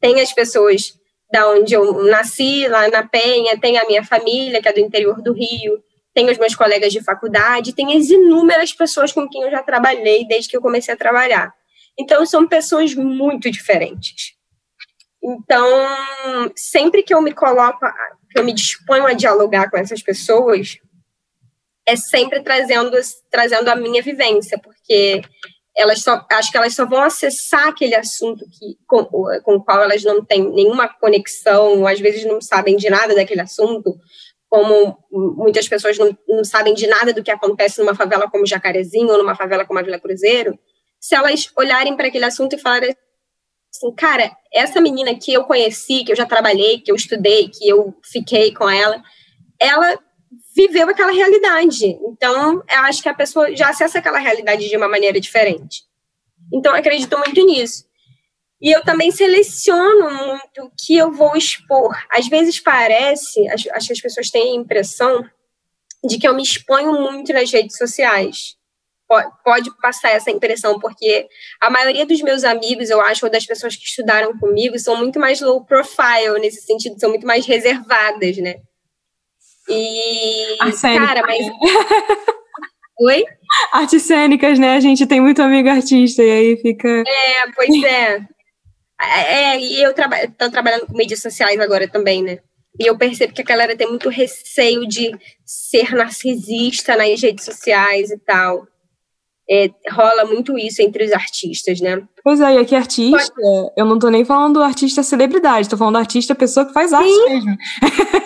Tem 0.00 0.20
as 0.20 0.32
pessoas 0.32 0.98
da 1.32 1.48
onde 1.48 1.72
eu 1.72 2.02
nasci, 2.04 2.66
lá 2.68 2.88
na 2.88 3.06
Penha, 3.06 3.58
tem 3.58 3.78
a 3.78 3.86
minha 3.86 4.04
família, 4.04 4.60
que 4.60 4.68
é 4.68 4.72
do 4.72 4.80
interior 4.80 5.22
do 5.22 5.32
Rio, 5.32 5.82
tem 6.14 6.30
os 6.30 6.38
meus 6.38 6.54
colegas 6.54 6.92
de 6.92 7.02
faculdade, 7.02 7.74
tem 7.74 7.96
as 7.96 8.08
inúmeras 8.10 8.72
pessoas 8.72 9.12
com 9.12 9.28
quem 9.28 9.42
eu 9.42 9.50
já 9.50 9.62
trabalhei 9.62 10.26
desde 10.26 10.50
que 10.50 10.56
eu 10.56 10.60
comecei 10.60 10.92
a 10.92 10.96
trabalhar. 10.96 11.52
Então, 11.98 12.24
são 12.26 12.46
pessoas 12.46 12.94
muito 12.94 13.50
diferentes. 13.50 14.34
Então, 15.22 15.68
sempre 16.56 17.02
que 17.02 17.14
eu 17.14 17.22
me 17.22 17.32
coloco, 17.32 17.78
que 18.30 18.38
eu 18.38 18.44
me 18.44 18.52
disponho 18.52 19.06
a 19.06 19.12
dialogar 19.12 19.70
com 19.70 19.78
essas 19.78 20.02
pessoas, 20.02 20.78
é 21.86 21.96
sempre 21.96 22.42
trazendo, 22.42 22.96
trazendo 23.30 23.68
a 23.68 23.76
minha 23.76 24.02
vivência, 24.02 24.58
porque 24.58 25.22
elas 25.76 26.02
só, 26.02 26.26
acho 26.30 26.50
que 26.50 26.56
elas 26.56 26.74
só 26.74 26.84
vão 26.84 27.02
acessar 27.02 27.68
aquele 27.68 27.94
assunto 27.94 28.44
que, 28.50 28.76
com, 28.86 29.04
com 29.04 29.54
o 29.54 29.64
qual 29.64 29.82
elas 29.82 30.02
não 30.02 30.24
têm 30.24 30.50
nenhuma 30.52 30.88
conexão, 30.88 31.86
às 31.86 31.98
vezes 31.98 32.24
não 32.24 32.40
sabem 32.40 32.76
de 32.76 32.90
nada 32.90 33.14
daquele 33.14 33.40
assunto, 33.40 33.98
como 34.52 34.98
muitas 35.10 35.66
pessoas 35.66 35.96
não, 35.96 36.14
não 36.28 36.44
sabem 36.44 36.74
de 36.74 36.86
nada 36.86 37.10
do 37.10 37.22
que 37.22 37.30
acontece 37.30 37.80
numa 37.80 37.94
favela 37.94 38.30
como 38.30 38.44
Jacarezinho 38.44 39.08
ou 39.08 39.16
numa 39.16 39.34
favela 39.34 39.64
como 39.64 39.78
a 39.78 39.82
Vila 39.82 39.98
Cruzeiro, 39.98 40.58
se 41.00 41.14
elas 41.14 41.50
olharem 41.56 41.96
para 41.96 42.08
aquele 42.08 42.26
assunto 42.26 42.54
e 42.54 42.58
falarem 42.58 42.94
assim, 43.74 43.94
cara, 43.94 44.30
essa 44.52 44.78
menina 44.78 45.14
que 45.14 45.32
eu 45.32 45.44
conheci, 45.44 46.04
que 46.04 46.12
eu 46.12 46.16
já 46.16 46.26
trabalhei, 46.26 46.80
que 46.80 46.92
eu 46.92 46.94
estudei, 46.94 47.48
que 47.48 47.66
eu 47.66 47.94
fiquei 48.04 48.52
com 48.52 48.68
ela, 48.68 49.02
ela 49.58 49.98
viveu 50.54 50.86
aquela 50.86 51.12
realidade. 51.12 51.98
Então, 52.06 52.62
eu 52.70 52.80
acho 52.80 53.02
que 53.02 53.08
a 53.08 53.14
pessoa 53.14 53.56
já 53.56 53.70
acessa 53.70 54.00
aquela 54.00 54.18
realidade 54.18 54.68
de 54.68 54.76
uma 54.76 54.86
maneira 54.86 55.18
diferente. 55.18 55.80
Então, 56.52 56.74
acredito 56.74 57.16
muito 57.16 57.42
nisso. 57.46 57.86
E 58.62 58.70
eu 58.70 58.84
também 58.84 59.10
seleciono 59.10 60.08
muito 60.08 60.62
o 60.62 60.70
que 60.78 60.96
eu 60.96 61.10
vou 61.10 61.36
expor. 61.36 62.00
Às 62.08 62.28
vezes 62.28 62.60
parece, 62.60 63.48
acho 63.48 63.86
que 63.86 63.92
as 63.92 64.00
pessoas 64.00 64.30
têm 64.30 64.52
a 64.52 64.60
impressão 64.60 65.24
de 66.04 66.16
que 66.16 66.28
eu 66.28 66.34
me 66.34 66.44
exponho 66.44 66.92
muito 66.92 67.32
nas 67.32 67.50
redes 67.50 67.76
sociais. 67.76 68.56
Pode 69.44 69.68
passar 69.78 70.10
essa 70.10 70.30
impressão, 70.30 70.78
porque 70.78 71.26
a 71.60 71.68
maioria 71.68 72.06
dos 72.06 72.22
meus 72.22 72.44
amigos, 72.44 72.88
eu 72.88 73.00
acho, 73.00 73.26
ou 73.26 73.30
das 73.30 73.44
pessoas 73.44 73.74
que 73.76 73.84
estudaram 73.84 74.38
comigo, 74.38 74.78
são 74.78 74.96
muito 74.96 75.18
mais 75.18 75.40
low 75.40 75.64
profile, 75.64 76.38
nesse 76.40 76.62
sentido, 76.62 76.98
são 76.98 77.10
muito 77.10 77.26
mais 77.26 77.44
reservadas, 77.44 78.36
né? 78.38 78.54
E. 79.68 80.56
Cara, 80.80 81.22
mas. 81.26 81.46
Oi? 83.00 83.24
Artes 83.72 84.02
cênicas, 84.02 84.58
né? 84.58 84.76
A 84.76 84.80
gente 84.80 85.04
tem 85.04 85.20
muito 85.20 85.42
amigo 85.42 85.68
artista 85.68 86.22
e 86.22 86.30
aí 86.30 86.56
fica. 86.56 86.88
É, 86.88 87.50
pois 87.54 87.82
é. 87.82 88.26
É, 89.02 89.54
é 89.54 89.60
e 89.60 89.82
eu 89.82 89.92
traba 89.92 90.16
tô 90.38 90.50
trabalhando 90.50 90.86
com 90.86 90.96
mídias 90.96 91.20
sociais 91.20 91.58
agora 91.58 91.88
também, 91.88 92.22
né? 92.22 92.38
E 92.80 92.86
eu 92.88 92.96
percebo 92.96 93.32
que 93.34 93.42
a 93.42 93.44
galera 93.44 93.76
tem 93.76 93.88
muito 93.88 94.08
receio 94.08 94.86
de 94.86 95.10
ser 95.44 95.94
narcisista 95.94 96.96
nas 96.96 97.20
redes 97.20 97.44
sociais 97.44 98.10
e 98.10 98.18
tal. 98.18 98.66
É, 99.50 99.68
rola 99.90 100.24
muito 100.24 100.56
isso 100.56 100.80
entre 100.80 101.04
os 101.04 101.12
artistas, 101.12 101.80
né? 101.80 102.02
Pois 102.24 102.40
é, 102.40 102.54
e 102.54 102.58
aqui 102.58 102.74
artista, 102.74 103.34
Pode... 103.34 103.72
eu 103.76 103.84
não 103.84 103.98
tô 103.98 104.08
nem 104.08 104.24
falando 104.24 104.54
do 104.54 104.62
artista 104.62 105.02
celebridade, 105.02 105.68
tô 105.68 105.76
falando 105.76 105.94
do 105.94 105.98
artista 105.98 106.34
pessoa 106.34 106.64
que 106.64 106.72
faz 106.72 106.92
arte 106.92 107.10
sim, 107.10 107.28
mesmo. 107.28 107.56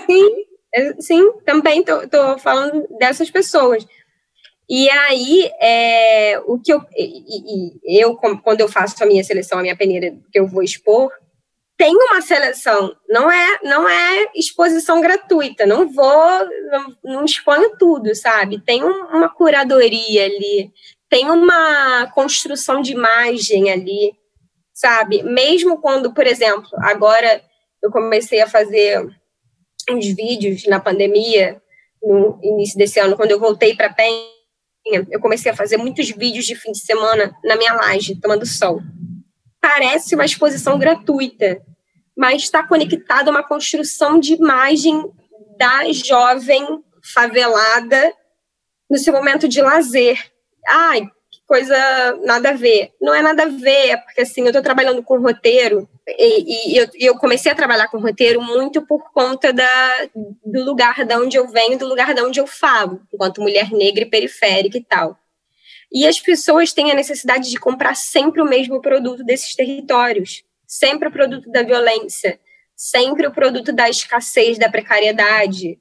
Sim, 0.07 0.31
é, 0.75 0.93
sim, 1.01 1.33
também 1.45 1.83
tô, 1.83 2.07
tô 2.07 2.39
falando 2.39 2.87
dessas 2.99 3.31
pessoas. 3.31 3.85
E 4.69 4.91
aí, 4.91 5.51
é, 5.61 6.41
o 6.41 6.59
que 6.59 6.73
eu, 6.73 6.83
e, 6.97 7.73
e, 7.85 8.03
eu, 8.03 8.17
quando 8.17 8.61
eu 8.61 8.69
faço 8.69 9.03
a 9.03 9.07
minha 9.07 9.23
seleção, 9.23 9.59
a 9.59 9.63
minha 9.63 9.77
peneira 9.77 10.13
que 10.33 10.39
eu 10.39 10.47
vou 10.47 10.63
expor, 10.63 11.13
tem 11.77 11.95
uma 11.95 12.23
seleção, 12.23 12.97
não 13.09 13.31
é, 13.31 13.61
não 13.63 13.89
é 13.89 14.31
exposição 14.35 15.01
gratuita, 15.01 15.67
não 15.67 15.87
vou, 15.93 16.49
não, 16.71 16.97
não 17.05 17.25
exponho 17.25 17.77
tudo, 17.79 18.15
sabe? 18.15 18.61
Tem 18.61 18.83
um, 18.83 19.05
uma 19.07 19.29
curadoria 19.29 20.25
ali, 20.25 20.73
tem 21.09 21.31
uma 21.31 22.11
construção 22.13 22.81
de 22.81 22.93
imagem 22.93 23.71
ali, 23.71 24.13
sabe? 24.73 25.23
Mesmo 25.23 25.81
quando, 25.81 26.13
por 26.15 26.27
exemplo, 26.27 26.69
agora 26.79 27.43
eu 27.83 27.91
comecei 27.91 28.41
a 28.41 28.49
fazer 28.49 29.07
uns 29.91 30.07
vídeos 30.07 30.67
na 30.67 30.81
pandemia, 30.81 31.61
no 32.03 32.41
início 32.43 32.79
desse 32.79 32.99
ano, 32.99 33.17
quando 33.17 33.31
eu 33.31 33.39
voltei 33.39 33.77
para 33.77 33.93
Penha, 33.93 34.36
eu 35.11 35.21
comecei 35.21 35.51
a 35.51 35.57
fazer 35.57 35.77
muitos 35.77 36.11
vídeos 36.11 36.45
de 36.45 36.55
fim 36.55 36.73
de 36.73 36.79
semana 36.79 37.35
na 37.45 37.57
minha 37.57 37.75
laje, 37.75 38.21
tomando 38.21 38.47
sol. 38.47 38.81
Parece 39.61 40.15
uma 40.15 40.25
exposição 40.25 40.79
gratuita, 40.79 41.61
mas 42.17 42.43
está 42.43 42.67
conectada 42.67 43.31
a 43.31 43.33
uma 43.33 43.43
construção 43.43 44.19
de 44.21 44.35
imagem 44.35 45.03
da 45.59 45.91
jovem 45.93 46.83
favelada 47.03 48.13
no 48.91 48.99
seu 48.99 49.13
momento 49.13 49.49
de 49.49 49.61
lazer. 49.61 50.19
Ai, 50.69 51.03
que 51.31 51.41
coisa 51.47 51.77
nada 52.25 52.51
a 52.51 52.55
ver. 52.55 52.93
Não 53.01 53.15
é 53.15 53.23
nada 53.23 53.45
a 53.45 53.49
ver, 53.49 53.91
é 53.91 53.97
porque 53.97 54.21
assim, 54.21 54.43
eu 54.43 54.49
estou 54.49 54.63
trabalhando 54.63 55.03
com 55.03 55.21
roteiro 55.21 55.89
e, 56.09 56.73
e 56.73 56.77
eu, 56.77 56.89
eu, 56.95 57.15
comecei 57.17 57.51
a 57.51 57.55
trabalhar 57.55 57.89
com 57.89 57.99
roteiro 57.99 58.41
muito 58.41 58.87
por 58.87 59.11
conta 59.13 59.53
da, 59.53 60.09
do 60.45 60.65
lugar 60.65 61.05
de 61.05 61.15
onde 61.17 61.37
eu 61.37 61.49
venho, 61.49 61.79
do 61.79 61.87
lugar 61.87 62.15
de 62.15 62.23
onde 62.23 62.39
eu 62.39 62.47
falo, 62.47 63.03
enquanto 63.13 63.41
mulher 63.41 63.71
negra 63.73 64.05
e 64.05 64.11
periférica 64.11 64.79
e 64.79 64.85
tal. 64.85 65.19
E 65.93 66.07
as 66.07 66.21
pessoas 66.21 66.73
têm 66.73 66.91
a 66.91 66.95
necessidade 66.95 67.51
de 67.51 67.59
comprar 67.59 67.97
sempre 67.97 68.41
o 68.41 68.49
mesmo 68.49 68.81
produto 68.81 69.25
desses 69.25 69.55
territórios, 69.55 70.45
sempre 70.67 71.09
o 71.09 71.13
produto 71.13 71.51
da 71.51 71.63
violência, 71.63 72.39
sempre 72.75 73.27
o 73.27 73.33
produto 73.33 73.73
da 73.73 73.89
escassez, 73.89 74.59
da 74.59 74.69
precariedade. 74.69 75.79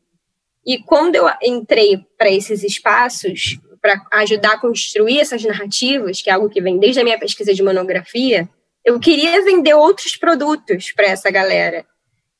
E 0.66 0.82
quando 0.82 1.16
eu 1.16 1.30
entrei 1.44 2.04
para 2.18 2.32
esses 2.32 2.64
espaços, 2.64 3.60
para 3.82 4.04
ajudar 4.14 4.54
a 4.54 4.60
construir 4.60 5.20
essas 5.20 5.44
narrativas, 5.44 6.20
que 6.20 6.30
é 6.30 6.34
algo 6.34 6.50
que 6.50 6.62
vem 6.62 6.80
desde 6.80 7.00
a 7.00 7.04
minha 7.04 7.20
pesquisa 7.20 7.54
de 7.54 7.62
monografia, 7.62 8.50
eu 8.86 9.00
queria 9.00 9.43
vender 9.43 9.74
outros 9.74 10.15
produtos 10.15 10.91
para 10.91 11.08
essa 11.08 11.32
galera. 11.32 11.86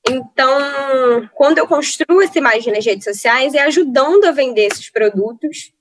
Então, 0.08 1.28
quando 1.34 1.58
eu 1.58 1.68
construo 1.68 2.22
essa 2.22 2.38
imagem 2.38 2.72
nas 2.72 2.86
redes 2.86 3.04
sociais, 3.04 3.56
é 3.56 3.62
ajudando 3.62 4.26
a 4.26 4.32
vender 4.32 4.68
esses 4.68 4.92
produtos, 4.92 5.74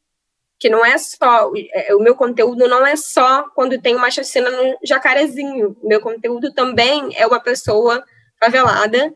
que 0.58 0.70
não 0.70 0.82
é 0.82 0.96
só. 0.96 1.52
É, 1.74 1.94
o 1.94 2.00
meu 2.00 2.14
conteúdo 2.14 2.66
não 2.66 2.86
é 2.86 2.96
só 2.96 3.46
quando 3.54 3.80
tem 3.80 3.94
uma 3.94 4.10
chacina 4.10 4.50
no 4.50 4.78
jacarezinho. 4.82 5.76
O 5.82 5.86
meu 5.86 6.00
conteúdo 6.00 6.54
também 6.54 7.10
é 7.16 7.26
uma 7.26 7.40
pessoa 7.40 8.02
favelada 8.40 9.14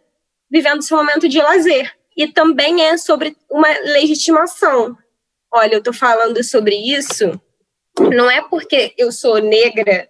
vivendo 0.50 0.82
seu 0.82 0.98
momento 0.98 1.26
de 1.26 1.40
lazer. 1.40 1.90
E 2.14 2.28
também 2.28 2.84
é 2.84 2.98
sobre 2.98 3.34
uma 3.50 3.68
legitimação. 3.92 4.94
Olha, 5.50 5.74
eu 5.74 5.78
estou 5.78 5.94
falando 5.94 6.44
sobre 6.44 6.74
isso, 6.74 7.40
não 7.98 8.30
é 8.30 8.42
porque 8.42 8.92
eu 8.98 9.10
sou 9.10 9.38
negra 9.38 10.06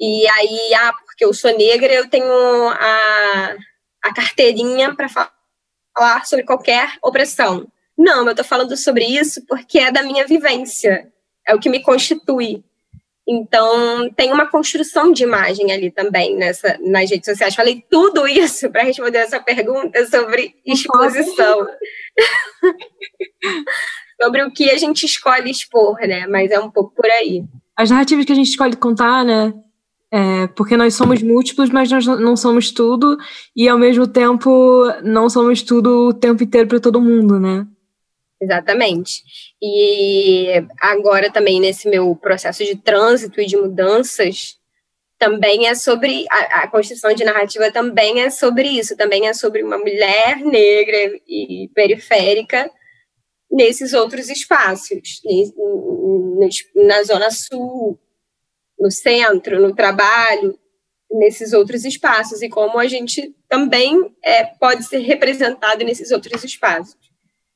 e 0.00 0.26
aí, 0.28 0.74
ah, 0.74 0.94
porque 1.04 1.24
eu 1.24 1.34
sou 1.34 1.54
negra, 1.56 1.92
eu 1.92 2.08
tenho 2.08 2.32
a, 2.70 3.56
a 4.02 4.14
carteirinha 4.14 4.94
para 4.94 5.08
falar 5.08 6.24
sobre 6.24 6.46
qualquer 6.46 6.96
opressão. 7.02 7.66
Não, 7.98 8.24
eu 8.24 8.30
estou 8.30 8.44
falando 8.44 8.74
sobre 8.78 9.04
isso 9.04 9.44
porque 9.46 9.78
é 9.78 9.92
da 9.92 10.02
minha 10.02 10.26
vivência, 10.26 11.12
é 11.46 11.54
o 11.54 11.60
que 11.60 11.68
me 11.68 11.82
constitui. 11.82 12.64
Então, 13.28 14.10
tem 14.14 14.32
uma 14.32 14.46
construção 14.46 15.12
de 15.12 15.22
imagem 15.22 15.70
ali 15.70 15.90
também 15.90 16.34
nessa, 16.34 16.78
nas 16.80 17.10
redes 17.10 17.26
sociais. 17.26 17.54
Falei 17.54 17.84
tudo 17.88 18.26
isso 18.26 18.70
para 18.70 18.82
responder 18.82 19.18
essa 19.18 19.38
pergunta 19.38 20.04
sobre 20.06 20.56
exposição. 20.64 21.68
sobre 24.20 24.42
o 24.42 24.50
que 24.50 24.70
a 24.70 24.78
gente 24.78 25.04
escolhe 25.04 25.50
expor, 25.50 25.98
né? 26.00 26.26
Mas 26.26 26.50
é 26.50 26.58
um 26.58 26.70
pouco 26.70 26.94
por 26.94 27.06
aí. 27.06 27.44
As 27.76 27.90
narrativas 27.90 28.24
que 28.24 28.32
a 28.32 28.34
gente 28.34 28.50
escolhe 28.50 28.74
contar, 28.76 29.24
né? 29.24 29.52
É, 30.12 30.48
porque 30.48 30.76
nós 30.76 30.94
somos 30.94 31.22
múltiplos, 31.22 31.70
mas 31.70 31.90
nós 31.90 32.04
não 32.04 32.36
somos 32.36 32.72
tudo, 32.72 33.16
e 33.54 33.68
ao 33.68 33.78
mesmo 33.78 34.08
tempo 34.08 34.84
não 35.04 35.30
somos 35.30 35.62
tudo 35.62 36.08
o 36.08 36.14
tempo 36.14 36.42
inteiro 36.42 36.68
para 36.68 36.80
todo 36.80 37.00
mundo, 37.00 37.38
né? 37.38 37.66
Exatamente. 38.40 39.22
E 39.62 40.64
agora 40.80 41.30
também 41.30 41.60
nesse 41.60 41.88
meu 41.88 42.16
processo 42.16 42.64
de 42.64 42.74
trânsito 42.74 43.40
e 43.40 43.46
de 43.46 43.56
mudanças, 43.56 44.58
também 45.20 45.68
é 45.68 45.74
sobre 45.74 46.24
a, 46.30 46.62
a 46.62 46.68
construção 46.68 47.12
de 47.12 47.22
narrativa 47.22 47.70
também 47.70 48.22
é 48.22 48.30
sobre 48.30 48.66
isso, 48.68 48.96
também 48.96 49.28
é 49.28 49.34
sobre 49.34 49.62
uma 49.62 49.76
mulher 49.76 50.38
negra 50.38 51.20
e 51.28 51.70
periférica 51.74 52.70
nesses 53.50 53.92
outros 53.92 54.30
espaços, 54.30 55.20
na 56.74 57.02
zona 57.02 57.30
sul, 57.30 58.00
no 58.80 58.90
centro, 58.90 59.60
no 59.60 59.74
trabalho, 59.74 60.58
nesses 61.10 61.52
outros 61.52 61.84
espaços 61.84 62.40
e 62.40 62.48
como 62.48 62.78
a 62.78 62.86
gente 62.86 63.34
também 63.48 64.14
é, 64.24 64.44
pode 64.44 64.84
ser 64.84 64.98
representado 64.98 65.84
nesses 65.84 66.10
outros 66.10 66.42
espaços. 66.44 66.96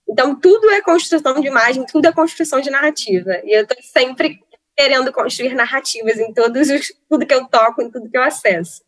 Então, 0.08 0.38
tudo 0.38 0.70
é 0.70 0.82
construção 0.82 1.40
de 1.40 1.46
imagem, 1.46 1.86
tudo 1.86 2.06
é 2.06 2.12
construção 2.12 2.60
de 2.60 2.70
narrativa. 2.70 3.40
E 3.44 3.56
eu 3.56 3.62
estou 3.62 3.76
sempre 3.80 4.38
querendo 4.76 5.12
construir 5.12 5.54
narrativas 5.54 6.18
em 6.18 6.32
todos 6.32 6.68
os, 6.68 6.92
tudo 7.08 7.26
que 7.26 7.32
eu 7.32 7.46
toco, 7.46 7.80
em 7.80 7.90
tudo 7.90 8.10
que 8.10 8.16
eu 8.16 8.22
acesso. 8.22 8.82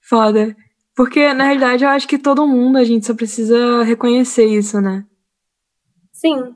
Foda. 0.00 0.56
Porque, 0.94 1.32
na 1.34 1.44
realidade, 1.44 1.84
eu 1.84 1.90
acho 1.90 2.08
que 2.08 2.18
todo 2.18 2.46
mundo, 2.46 2.78
a 2.78 2.84
gente 2.84 3.06
só 3.06 3.14
precisa 3.14 3.82
reconhecer 3.82 4.46
isso, 4.46 4.80
né? 4.80 5.04
Sim, 6.12 6.36
Com 6.36 6.54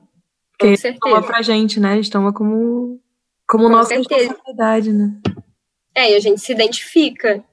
Porque 0.57 0.77
certeza. 0.77 0.99
toma 0.99 1.21
pra 1.21 1.41
gente, 1.41 1.79
né? 1.79 1.93
A 1.93 1.95
gente 1.95 2.09
toma 2.09 2.33
como, 2.33 2.99
como 3.47 3.65
Com 3.65 3.69
nossa 3.69 3.89
certeza. 3.89 4.29
responsabilidade, 4.29 4.93
né? 4.93 5.11
É, 5.95 6.11
e 6.11 6.15
a 6.15 6.19
gente 6.19 6.41
se 6.41 6.51
identifica. 6.51 7.43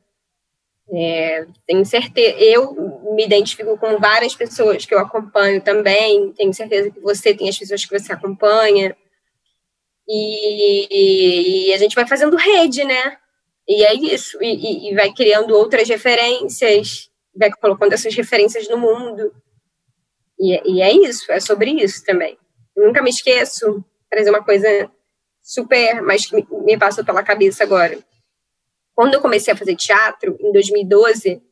É, 0.93 1.47
tenho 1.67 1.85
certeza, 1.85 2.37
eu 2.41 2.75
me 3.15 3.25
identifico 3.25 3.79
com 3.79 3.99
várias 3.99 4.35
pessoas 4.35 4.85
que 4.85 4.95
eu 4.95 4.99
acompanho 4.99 5.61
também. 5.63 6.33
Tenho 6.33 6.53
certeza 6.53 6.91
que 6.91 7.01
você 7.01 7.35
tem 7.35 7.49
as 7.49 7.59
pessoas 7.59 7.85
que 7.85 7.99
você 7.99 8.13
acompanha. 8.13 8.97
E, 10.09 11.69
e 11.69 11.73
a 11.73 11.79
gente 11.79 11.95
vai 11.95 12.07
fazendo 12.07 12.37
rede, 12.37 12.83
né? 12.83 13.17
E 13.69 13.85
é 13.85 13.95
isso. 13.95 14.43
E, 14.43 14.91
e, 14.91 14.95
vai 14.95 15.13
criando 15.13 15.55
outras 15.55 15.89
referências, 15.89 17.09
vai 17.37 17.51
colocando 17.53 17.93
essas 17.93 18.13
referências 18.15 18.69
no 18.69 18.77
mundo. 18.77 19.33
E, 20.39 20.79
e 20.79 20.83
é 20.83 20.93
isso, 20.93 21.31
é 21.31 21.39
sobre 21.39 21.71
isso 21.71 22.05
também. 22.05 22.37
Eu 22.75 22.87
nunca 22.87 23.01
me 23.01 23.11
esqueço, 23.11 23.85
trazer 24.11 24.31
uma 24.31 24.43
coisa 24.43 24.91
super, 25.53 26.03
mas 26.03 26.27
que 26.27 26.37
me, 26.65 26.79
passou 26.79 27.05
pela 27.05 27.23
cabeça 27.23 27.65
agora 27.65 27.99
quando 29.01 29.15
eu 29.15 29.23
comecei 29.23 29.51
a 29.51 29.57
fazer 29.57 29.77
teatro, 29.77 30.37
em 30.39 30.53
2012, 30.53 31.43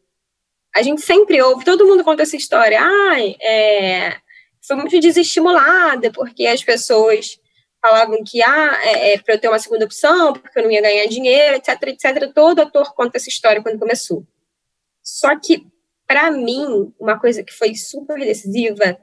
a 0.77 0.83
gente 0.83 1.01
sempre 1.01 1.41
ouve, 1.41 1.65
todo 1.65 1.87
mundo 1.87 2.05
conta 2.05 2.23
essa 2.23 2.37
história. 2.37 2.79
Ai, 2.79 3.37
ah, 3.41 3.45
é, 3.47 4.17
foi 4.61 4.77
muito 4.77 5.01
desestimulada, 5.01 6.13
porque 6.13 6.47
as 6.47 6.63
pessoas 6.63 7.41
falavam 7.81 8.23
que 8.23 8.43
ah, 8.43 8.81
é, 8.83 9.15
é 9.15 9.19
para 9.19 9.35
eu 9.35 9.41
ter 9.41 9.49
uma 9.49 9.59
segunda 9.59 9.87
opção, 9.87 10.35
porque 10.35 10.59
eu 10.59 10.63
não 10.63 10.71
ia 10.71 10.83
ganhar 10.83 11.07
dinheiro, 11.07 11.57
etc, 11.57 11.83
etc. 11.85 12.31
Todo 12.35 12.61
ator 12.61 12.95
conta 12.95 13.17
essa 13.17 13.31
história 13.31 13.63
quando 13.63 13.79
começou. 13.79 14.27
Só 15.03 15.35
que, 15.41 15.67
para 16.07 16.31
mim, 16.31 16.93
uma 17.01 17.19
coisa 17.19 17.43
que 17.43 17.55
foi 17.55 17.75
super 17.75 18.19
decisiva, 18.19 18.99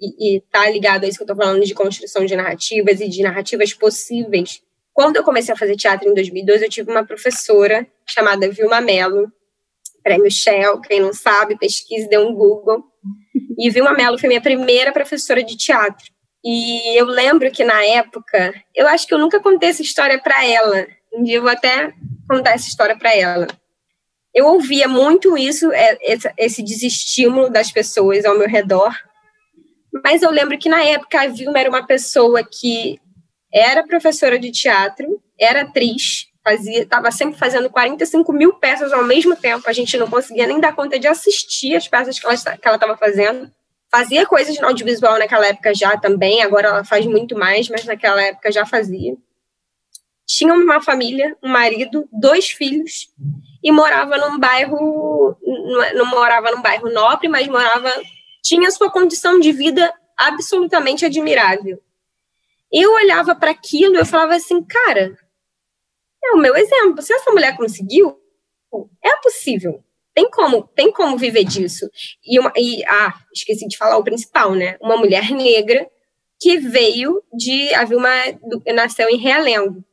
e, 0.00 0.36
e 0.36 0.40
tá 0.50 0.68
ligado 0.68 1.04
a 1.04 1.08
isso 1.08 1.18
que 1.18 1.22
eu 1.22 1.28
tô 1.28 1.36
falando 1.36 1.64
de 1.64 1.74
construção 1.74 2.24
de 2.24 2.36
narrativas 2.36 3.00
e 3.00 3.08
de 3.08 3.22
narrativas 3.22 3.72
possíveis, 3.72 4.62
quando 4.94 5.16
eu 5.16 5.24
comecei 5.24 5.52
a 5.52 5.56
fazer 5.56 5.76
teatro 5.76 6.08
em 6.08 6.14
2012, 6.14 6.64
eu 6.64 6.70
tive 6.70 6.90
uma 6.90 7.04
professora 7.04 7.86
chamada 8.06 8.48
Vilma 8.48 8.80
Mello, 8.80 9.30
prêmio 10.04 10.30
Shell, 10.30 10.80
quem 10.82 11.00
não 11.00 11.12
sabe, 11.12 11.58
pesquise, 11.58 12.08
dê 12.08 12.16
um 12.16 12.32
Google. 12.32 12.84
E 13.58 13.70
Vilma 13.70 13.92
Mello 13.92 14.18
foi 14.18 14.28
minha 14.28 14.40
primeira 14.40 14.92
professora 14.92 15.42
de 15.42 15.56
teatro. 15.56 16.06
E 16.44 16.96
eu 16.96 17.06
lembro 17.06 17.50
que 17.50 17.64
na 17.64 17.84
época, 17.84 18.54
eu 18.74 18.86
acho 18.86 19.06
que 19.06 19.14
eu 19.14 19.18
nunca 19.18 19.40
contei 19.40 19.70
essa 19.70 19.82
história 19.82 20.20
para 20.20 20.44
ela. 20.46 20.86
Um 21.12 21.24
dia 21.24 21.36
eu 21.36 21.42
vou 21.42 21.50
até 21.50 21.92
contar 22.28 22.52
essa 22.52 22.68
história 22.68 22.96
para 22.96 23.14
ela. 23.16 23.46
Eu 24.32 24.46
ouvia 24.46 24.86
muito 24.86 25.38
isso, 25.38 25.72
é, 25.72 25.96
esse 26.36 26.62
desestímulo 26.62 27.48
das 27.48 27.72
pessoas 27.72 28.24
ao 28.24 28.38
meu 28.38 28.48
redor. 28.48 28.94
Mas 30.02 30.22
eu 30.22 30.30
lembro 30.30 30.58
que 30.58 30.68
na 30.68 30.82
época 30.82 31.20
a 31.20 31.26
Vilma 31.28 31.58
era 31.58 31.68
uma 31.68 31.86
pessoa 31.86 32.42
que 32.42 32.98
era 33.52 33.86
professora 33.86 34.38
de 34.38 34.50
teatro, 34.50 35.22
era 35.38 35.62
atriz, 35.62 36.26
fazia, 36.42 36.82
estava 36.82 37.10
sempre 37.12 37.38
fazendo 37.38 37.70
45 37.70 38.32
mil 38.32 38.54
peças 38.54 38.92
ao 38.92 39.04
mesmo 39.04 39.36
tempo. 39.36 39.68
A 39.68 39.72
gente 39.72 39.96
não 39.96 40.08
conseguia 40.08 40.46
nem 40.46 40.58
dar 40.58 40.74
conta 40.74 40.98
de 40.98 41.06
assistir 41.06 41.76
as 41.76 41.86
peças 41.86 42.18
que 42.18 42.26
ela 42.26 42.34
estava 42.34 42.96
fazendo. 42.96 43.50
Fazia 43.90 44.26
coisas 44.26 44.58
no 44.58 44.66
audiovisual 44.66 45.18
naquela 45.18 45.46
época 45.46 45.72
já 45.72 45.96
também, 45.96 46.42
agora 46.42 46.68
ela 46.68 46.84
faz 46.84 47.06
muito 47.06 47.38
mais, 47.38 47.68
mas 47.68 47.84
naquela 47.84 48.20
época 48.20 48.50
já 48.50 48.66
fazia. 48.66 49.16
Tinha 50.26 50.52
uma 50.52 50.80
família, 50.80 51.36
um 51.42 51.48
marido, 51.48 52.08
dois 52.10 52.50
filhos, 52.50 53.08
e 53.62 53.70
morava 53.70 54.16
num 54.16 54.38
bairro, 54.38 55.36
não 55.94 56.06
morava 56.06 56.50
num 56.50 56.60
bairro 56.60 56.90
nobre, 56.90 57.28
mas 57.28 57.46
morava, 57.46 57.90
tinha 58.44 58.70
sua 58.70 58.90
condição 58.90 59.40
de 59.40 59.50
vida 59.50 59.92
absolutamente 60.16 61.04
admirável 61.04 61.82
eu 62.74 62.92
olhava 62.92 63.36
para 63.36 63.52
aquilo 63.52 63.94
e 63.94 63.98
eu 63.98 64.04
falava 64.04 64.34
assim, 64.34 64.60
cara, 64.64 65.16
é 66.24 66.32
o 66.32 66.38
meu 66.38 66.56
exemplo. 66.56 67.00
Se 67.02 67.12
essa 67.12 67.30
mulher 67.30 67.56
conseguiu, 67.56 68.18
é 69.00 69.16
possível. 69.18 69.84
Tem 70.12 70.28
como, 70.28 70.66
tem 70.74 70.90
como 70.90 71.16
viver 71.16 71.44
disso. 71.44 71.88
E, 72.24 72.38
uma, 72.38 72.52
e 72.56 72.84
ah, 72.86 73.14
esqueci 73.32 73.68
de 73.68 73.76
falar 73.76 73.96
o 73.96 74.02
principal, 74.02 74.54
né? 74.56 74.76
Uma 74.80 74.96
mulher 74.96 75.30
negra 75.30 75.88
que 76.40 76.58
veio 76.58 77.22
de 77.32 77.72
a 77.74 77.84
Vilma 77.84 78.10
nasceu 78.74 79.08
em 79.08 79.18
Realengo. 79.18 79.84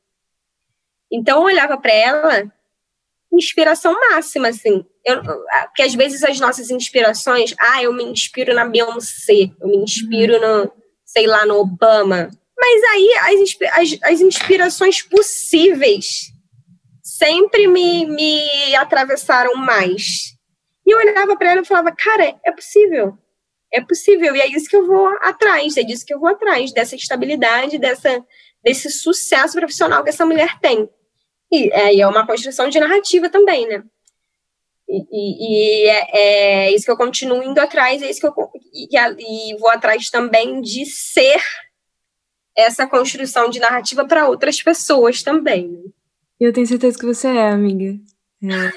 Então 1.12 1.40
eu 1.40 1.46
olhava 1.46 1.78
para 1.78 1.94
ela, 1.94 2.52
inspiração 3.32 3.94
máxima, 3.94 4.48
assim. 4.48 4.84
Eu, 5.06 5.22
porque 5.24 5.82
às 5.82 5.96
vezes 5.96 6.24
as 6.24 6.40
nossas 6.40 6.70
inspirações, 6.70 7.56
ah, 7.60 7.82
eu 7.82 7.92
me 7.92 8.04
inspiro 8.04 8.54
na 8.54 8.66
Beyoncé, 8.66 9.52
eu 9.60 9.68
me 9.68 9.78
inspiro 9.78 10.40
no, 10.40 10.72
sei 11.06 11.26
lá, 11.26 11.46
no 11.46 11.60
Obama. 11.60 12.30
Mas 12.60 12.84
aí 12.92 13.14
as, 13.18 13.56
as, 13.72 14.00
as 14.04 14.22
inspirações 14.22 15.02
possíveis 15.02 16.32
sempre 17.02 17.68
me, 17.68 18.06
me 18.06 18.76
atravessaram 18.76 19.56
mais. 19.56 20.36
E 20.86 20.92
eu 20.92 20.98
olhava 20.98 21.36
para 21.36 21.52
ela 21.52 21.62
e 21.62 21.66
falava, 21.66 21.92
cara, 21.92 22.40
é 22.46 22.52
possível. 22.52 23.18
É 23.74 23.82
possível. 23.82 24.36
E 24.36 24.42
é 24.42 24.48
isso 24.48 24.70
que 24.70 24.76
eu 24.76 24.86
vou 24.86 25.08
atrás, 25.22 25.78
é 25.78 25.84
disso 25.84 26.06
que 26.06 26.14
eu 26.14 26.20
vou 26.20 26.30
atrás, 26.30 26.72
dessa 26.72 26.96
estabilidade, 26.96 27.80
dessa, 27.80 28.24
desse 28.64 28.90
sucesso 28.90 29.58
profissional 29.58 30.04
que 30.04 30.10
essa 30.10 30.26
mulher 30.26 30.60
tem. 30.60 30.90
E 31.52 31.70
é, 31.74 32.00
é 32.00 32.08
uma 32.08 32.26
construção 32.26 32.70
de 32.70 32.80
narrativa 32.80 33.30
também, 33.30 33.68
né? 33.68 33.84
E, 34.92 35.08
e, 35.10 35.86
e 35.86 35.88
é, 35.88 36.10
é, 36.12 36.72
isso 36.76 36.84
que 36.84 36.92
eu 36.92 36.98
continuo 36.98 37.42
indo 37.42 37.60
atrás, 37.60 38.02
é 38.02 38.10
isso 38.10 38.20
que 38.20 38.28
eu 38.28 38.34
e, 38.74 38.90
e 38.92 39.58
vou 39.58 39.70
atrás 39.70 40.10
também 40.10 40.60
de 40.60 40.86
ser 40.86 41.42
essa 42.58 42.86
construção 42.86 43.50
de 43.50 43.62
narrativa 43.62 44.06
para 44.06 44.28
outras 44.28 44.62
pessoas 44.62 45.24
também. 45.24 45.70
Né? 45.70 45.80
Eu 46.42 46.52
tenho 46.52 46.68
certeza 46.68 47.00
que 47.00 47.06
você 47.06 47.30
é, 47.30 47.52
amiga. 47.52 47.98
É. 48.44 48.72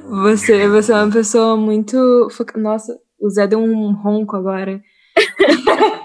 você, 0.02 0.66
você 0.66 0.92
é 0.92 0.96
uma 0.96 1.12
pessoa 1.12 1.56
muito. 1.56 2.28
Nossa, 2.56 2.98
o 3.20 3.30
Zé 3.30 3.46
deu 3.46 3.60
um 3.60 3.92
ronco 3.92 4.34
agora. 4.34 4.82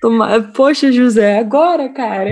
Toma... 0.00 0.40
Poxa, 0.54 0.92
José, 0.92 1.40
agora, 1.40 1.88
cara. 1.88 2.30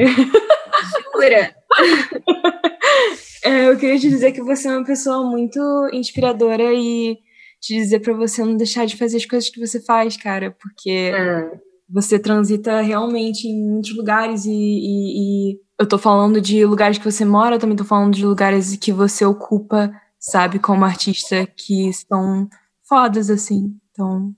Jura? 1.12 1.56
É, 3.44 3.68
eu 3.68 3.76
queria 3.76 3.98
te 3.98 4.08
dizer 4.08 4.32
que 4.32 4.42
você 4.42 4.68
é 4.68 4.72
uma 4.72 4.84
pessoa 4.84 5.28
muito 5.28 5.60
inspiradora 5.92 6.72
e 6.72 7.16
te 7.60 7.74
dizer 7.74 8.00
para 8.00 8.14
você 8.14 8.44
não 8.44 8.56
deixar 8.56 8.86
de 8.86 8.96
fazer 8.96 9.16
as 9.16 9.26
coisas 9.26 9.50
que 9.50 9.60
você 9.60 9.80
faz, 9.84 10.16
cara, 10.16 10.56
porque 10.60 11.12
ah 11.14 11.68
você 11.88 12.18
transita 12.18 12.80
realmente 12.82 13.48
em 13.48 13.66
muitos 13.66 13.96
lugares 13.96 14.44
e, 14.44 14.50
e, 14.50 15.52
e, 15.52 15.60
eu 15.78 15.88
tô 15.88 15.96
falando 15.96 16.40
de 16.40 16.64
lugares 16.64 16.98
que 16.98 17.10
você 17.10 17.24
mora, 17.24 17.56
eu 17.56 17.58
também 17.58 17.76
tô 17.76 17.84
falando 17.84 18.14
de 18.14 18.26
lugares 18.26 18.76
que 18.76 18.92
você 18.92 19.24
ocupa, 19.24 19.90
sabe, 20.18 20.58
como 20.58 20.84
artista 20.84 21.46
que 21.46 21.90
são 21.92 22.48
fodas, 22.86 23.30
assim. 23.30 23.74
Então, 23.92 24.34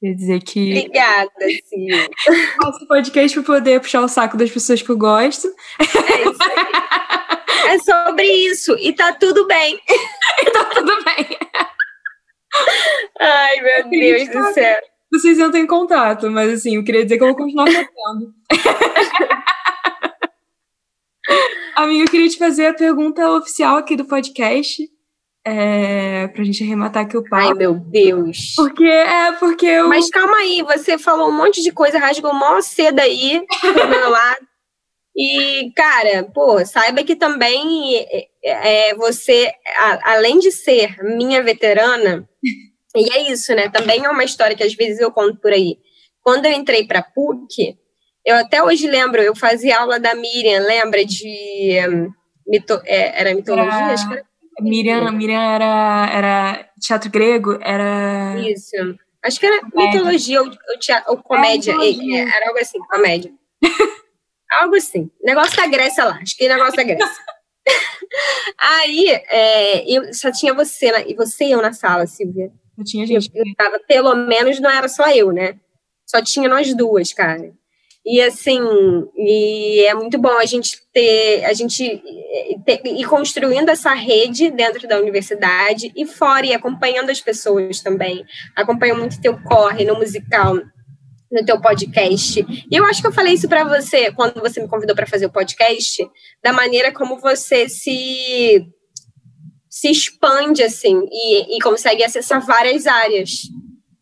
quer 0.00 0.14
dizer 0.14 0.42
que. 0.42 0.70
Obrigada, 0.70 1.30
sim. 1.66 1.88
Faço 2.62 2.86
podcast 2.86 3.40
pra 3.40 3.54
poder 3.54 3.80
puxar 3.80 4.02
o 4.02 4.08
saco 4.08 4.36
das 4.36 4.50
pessoas 4.50 4.80
que 4.80 4.90
eu 4.90 4.96
gosto. 4.96 5.48
É 5.80 6.30
isso 6.30 6.42
aí. 6.42 7.16
É 7.66 7.78
sobre 7.78 8.24
isso. 8.24 8.76
E 8.78 8.92
tá 8.92 9.12
tudo 9.12 9.46
bem. 9.46 9.80
e 10.40 10.50
tá 10.50 10.64
tudo 10.64 10.92
bem. 11.04 11.38
Ai, 13.20 13.60
meu 13.60 13.88
Deus 13.90 14.28
do 14.28 14.52
céu 14.52 14.80
vocês 15.12 15.38
entram 15.38 15.60
em 15.60 15.66
contato, 15.66 16.30
mas 16.30 16.52
assim, 16.52 16.76
eu 16.76 16.84
queria 16.84 17.02
dizer 17.04 17.16
que 17.18 17.22
eu 17.22 17.28
vou 17.28 17.36
continuar 17.36 17.66
fazendo. 17.66 18.34
Amiga, 21.76 22.04
eu 22.04 22.10
queria 22.10 22.28
te 22.28 22.38
fazer 22.38 22.66
a 22.68 22.74
pergunta 22.74 23.28
oficial 23.32 23.76
aqui 23.76 23.96
do 23.96 24.04
podcast. 24.04 24.88
É, 25.48 26.26
pra 26.28 26.42
gente 26.42 26.64
arrematar 26.64 27.04
aqui 27.04 27.16
o 27.16 27.22
papo. 27.22 27.36
Ai, 27.36 27.54
meu 27.54 27.74
Deus. 27.74 28.54
Porque, 28.56 28.84
é, 28.84 29.30
porque 29.32 29.66
eu... 29.66 29.88
Mas 29.88 30.10
calma 30.10 30.38
aí, 30.38 30.60
você 30.62 30.98
falou 30.98 31.28
um 31.28 31.36
monte 31.36 31.62
de 31.62 31.70
coisa, 31.70 32.00
rasgou 32.00 32.34
mó 32.34 32.60
cedo 32.60 32.98
aí, 32.98 33.46
do 33.62 33.88
meu 33.88 34.10
lado. 34.10 34.44
E, 35.16 35.72
cara, 35.74 36.24
pô, 36.24 36.64
saiba 36.66 37.02
que 37.02 37.16
também 37.16 37.96
é, 38.44 38.90
é 38.90 38.94
você, 38.94 39.50
a, 39.78 40.12
além 40.12 40.38
de 40.38 40.52
ser 40.52 40.96
minha 41.02 41.42
veterana, 41.42 42.28
e 42.94 43.12
é 43.12 43.32
isso, 43.32 43.54
né? 43.54 43.70
Também 43.70 44.04
é 44.04 44.10
uma 44.10 44.24
história 44.24 44.54
que 44.54 44.62
às 44.62 44.74
vezes 44.74 45.00
eu 45.00 45.10
conto 45.10 45.40
por 45.40 45.52
aí. 45.52 45.78
Quando 46.22 46.44
eu 46.44 46.52
entrei 46.52 46.86
para 46.86 47.02
PUC, 47.02 47.78
eu 48.26 48.36
até 48.36 48.62
hoje 48.62 48.86
lembro, 48.88 49.22
eu 49.22 49.34
fazia 49.34 49.78
aula 49.78 49.98
da 49.98 50.14
Miriam, 50.14 50.60
lembra 50.60 51.04
de 51.04 51.78
um, 51.88 52.10
mito, 52.46 52.80
é, 52.84 53.20
era 53.20 53.34
mitologia? 53.34 53.72
Era, 53.72 53.92
acho 53.92 54.08
que 54.08 54.14
era. 54.14 54.26
Miriam, 54.60 55.12
Miriam 55.12 55.40
era, 55.40 56.10
era 56.12 56.70
teatro 56.80 57.10
grego, 57.10 57.58
era. 57.62 58.34
Isso. 58.40 58.76
Acho 59.22 59.40
que 59.40 59.46
era 59.46 59.60
comédia. 59.60 59.92
mitologia 59.92 60.42
ou, 60.42 60.48
ou, 60.48 60.78
teatro, 60.78 61.12
ou 61.12 61.22
comédia. 61.22 61.72
É, 61.72 62.18
era 62.20 62.48
algo 62.48 62.58
assim, 62.58 62.78
comédia. 62.80 63.32
algo 64.50 64.76
assim. 64.76 65.10
Negócio 65.22 65.56
da 65.56 65.66
Grécia 65.66 66.04
lá. 66.04 66.18
Acho 66.20 66.36
que 66.36 66.48
negócio 66.48 66.76
da 66.76 66.82
Grécia. 66.82 67.24
Aí, 68.58 69.08
é, 69.28 69.90
eu, 69.90 70.14
só 70.14 70.30
tinha 70.30 70.54
você, 70.54 70.86
e 71.06 71.14
você 71.14 71.46
e 71.46 71.52
eu 71.52 71.62
na 71.62 71.72
sala, 71.72 72.06
Silvia. 72.06 72.50
Não 72.76 72.84
tinha 72.84 73.06
gente. 73.06 73.30
Eu, 73.34 73.44
tava, 73.56 73.80
pelo 73.80 74.14
menos 74.14 74.60
não 74.60 74.70
era 74.70 74.88
só 74.88 75.08
eu, 75.10 75.32
né? 75.32 75.58
Só 76.06 76.22
tinha 76.22 76.48
nós 76.48 76.74
duas, 76.74 77.12
cara. 77.12 77.52
E 78.08 78.22
assim, 78.22 78.60
e 79.16 79.84
é 79.84 79.92
muito 79.92 80.16
bom 80.16 80.38
a 80.38 80.44
gente 80.44 80.80
ter, 80.92 81.44
a 81.44 81.52
gente 81.52 82.00
ter, 82.64 82.80
ir 82.86 83.04
construindo 83.04 83.68
essa 83.68 83.92
rede 83.94 84.48
dentro 84.48 84.86
da 84.86 85.00
universidade 85.00 85.92
e 85.96 86.06
fora, 86.06 86.46
e 86.46 86.54
acompanhando 86.54 87.10
as 87.10 87.20
pessoas 87.20 87.80
também. 87.80 88.24
Acompanho 88.54 88.96
muito 88.96 89.20
teu 89.20 89.36
corre 89.42 89.84
no 89.84 89.96
musical, 89.96 90.56
no 91.30 91.44
teu 91.44 91.60
podcast. 91.60 92.44
E 92.70 92.76
eu 92.76 92.84
acho 92.84 93.00
que 93.00 93.06
eu 93.06 93.12
falei 93.12 93.34
isso 93.34 93.48
para 93.48 93.64
você 93.64 94.12
quando 94.12 94.40
você 94.40 94.60
me 94.60 94.68
convidou 94.68 94.94
para 94.94 95.06
fazer 95.06 95.26
o 95.26 95.32
podcast, 95.32 96.08
da 96.42 96.52
maneira 96.52 96.92
como 96.92 97.18
você 97.18 97.68
se 97.68 98.66
se 99.68 99.90
expande 99.90 100.62
assim 100.62 101.06
e, 101.12 101.56
e 101.56 101.60
consegue 101.60 102.02
acessar 102.02 102.44
várias 102.44 102.86
áreas. 102.86 103.42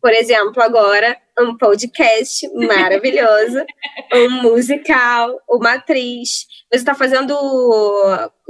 Por 0.01 0.13
exemplo, 0.13 0.61
agora 0.61 1.17
um 1.39 1.57
podcast 1.57 2.47
maravilhoso, 2.53 3.57
um 4.13 4.41
musical, 4.43 5.37
uma 5.49 5.73
atriz. 5.73 6.45
Você 6.71 6.79
está 6.79 6.95
fazendo 6.95 7.35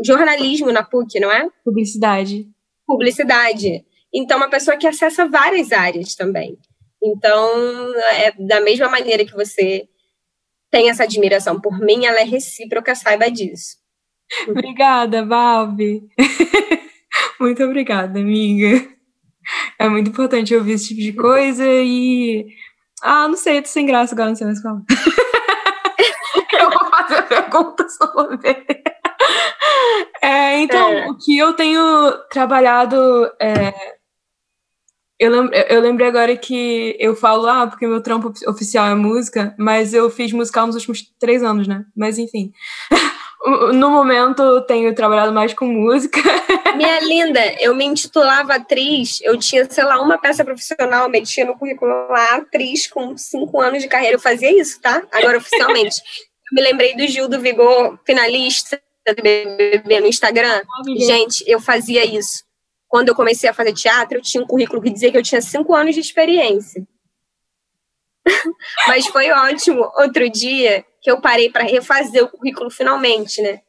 jornalismo 0.04 0.72
na 0.72 0.84
PUC, 0.84 1.20
não 1.20 1.32
é? 1.32 1.48
Publicidade. 1.64 2.46
Publicidade. 2.86 3.84
Então, 4.14 4.38
uma 4.38 4.50
pessoa 4.50 4.78
que 4.78 4.88
acessa 4.88 5.28
várias 5.28 5.72
áreas 5.72 6.14
também. 6.16 6.58
Então, 7.06 7.94
é 8.14 8.32
da 8.32 8.60
mesma 8.60 8.90
maneira 8.90 9.24
que 9.24 9.34
você 9.34 9.88
tem 10.72 10.90
essa 10.90 11.04
admiração 11.04 11.62
por 11.62 11.80
mim, 11.80 12.06
ela 12.06 12.20
é 12.20 12.24
recíproca, 12.24 12.96
saiba 12.96 13.30
disso. 13.30 13.78
Obrigada, 14.50 15.24
Valve. 15.24 16.02
Muito 17.40 17.64
obrigada, 17.64 18.20
amiga. 18.20 18.88
É 19.80 19.88
muito 19.88 20.10
importante 20.10 20.56
ouvir 20.56 20.74
esse 20.74 20.90
tipo 20.90 21.02
de 21.02 21.14
coisa 21.14 21.64
e. 21.66 22.46
Ah, 23.02 23.28
não 23.28 23.38
sei, 23.38 23.58
eu 23.58 23.62
tô 23.62 23.68
sem 23.68 23.86
graça 23.86 24.14
agora, 24.14 24.30
não 24.30 24.36
sei 24.36 24.48
mais 24.48 24.62
falar. 24.62 24.82
eu 26.60 26.70
vou 26.72 26.90
fazer 26.90 27.16
a 27.16 27.22
pergunta, 27.24 27.86
ver. 28.42 28.66
É, 30.22 30.60
então, 30.60 30.90
é. 30.90 31.10
o 31.10 31.18
que 31.18 31.38
eu 31.38 31.54
tenho 31.54 32.12
trabalhado. 32.30 33.32
É, 33.40 33.95
eu, 35.20 35.32
lembro, 35.32 35.56
eu 35.56 35.82
lembrei 35.82 36.08
agora 36.08 36.36
que 36.36 36.96
eu 37.00 37.16
falo, 37.16 37.48
ah, 37.48 37.68
porque 37.68 37.88
meu 37.88 38.02
trampo 38.02 38.34
oficial 38.48 38.88
é 38.88 38.96
música, 38.96 39.56
mas 39.58 39.94
eu 39.94 40.10
fiz 40.10 40.32
musical 40.34 40.68
nos 40.68 40.76
últimos 40.76 41.04
três 41.20 41.44
anos, 41.44 41.68
né? 41.68 41.86
Mas 41.96 42.18
enfim. 42.18 42.52
No 43.74 43.92
momento, 43.92 44.62
tenho 44.62 44.96
trabalhado 44.96 45.32
mais 45.32 45.54
com 45.54 45.68
música. 45.68 46.20
Minha 46.76 47.00
linda, 47.02 47.40
eu 47.60 47.76
me 47.76 47.86
intitulava 47.86 48.56
atriz, 48.56 49.20
eu 49.22 49.38
tinha, 49.38 49.70
sei 49.70 49.84
lá, 49.84 50.02
uma 50.02 50.18
peça 50.18 50.44
profissional, 50.44 51.08
metia 51.08 51.46
no 51.46 51.56
currículo 51.56 51.92
lá, 52.10 52.38
atriz 52.38 52.88
com 52.88 53.16
cinco 53.16 53.62
anos 53.62 53.84
de 53.84 53.88
carreira. 53.88 54.16
Eu 54.16 54.20
fazia 54.20 54.52
isso, 54.52 54.82
tá? 54.82 55.04
Agora, 55.12 55.38
oficialmente. 55.38 56.02
eu 56.52 56.56
me 56.56 56.62
lembrei 56.64 56.96
do 56.96 57.06
Gil 57.08 57.30
do 57.30 57.40
Vigor, 57.40 58.00
finalista 58.04 58.82
do 59.08 59.22
BBB 59.22 60.00
no 60.00 60.08
Instagram. 60.08 60.64
Gente, 60.98 61.44
eu 61.46 61.60
fazia 61.60 62.04
isso. 62.04 62.44
Quando 62.88 63.10
eu 63.10 63.16
comecei 63.16 63.50
a 63.50 63.54
fazer 63.54 63.74
teatro, 63.74 64.18
eu 64.18 64.22
tinha 64.22 64.44
um 64.44 64.48
currículo 64.48 64.82
que 64.82 64.90
dizia 64.90 65.12
que 65.12 65.18
eu 65.18 65.24
tinha 65.24 65.42
cinco 65.42 65.74
anos 65.74 65.94
de 65.96 66.02
experiência. 66.02 66.86
Mas 68.88 69.06
foi 69.08 69.32
ótimo. 69.32 69.92
Outro 69.98 70.30
dia, 70.30 70.86
que 71.02 71.10
eu 71.12 71.22
parei 71.22 71.50
para 71.50 71.64
refazer 71.64 72.24
o 72.24 72.30
currículo 72.30 72.70
finalmente, 72.70 73.42
né? 73.42 73.62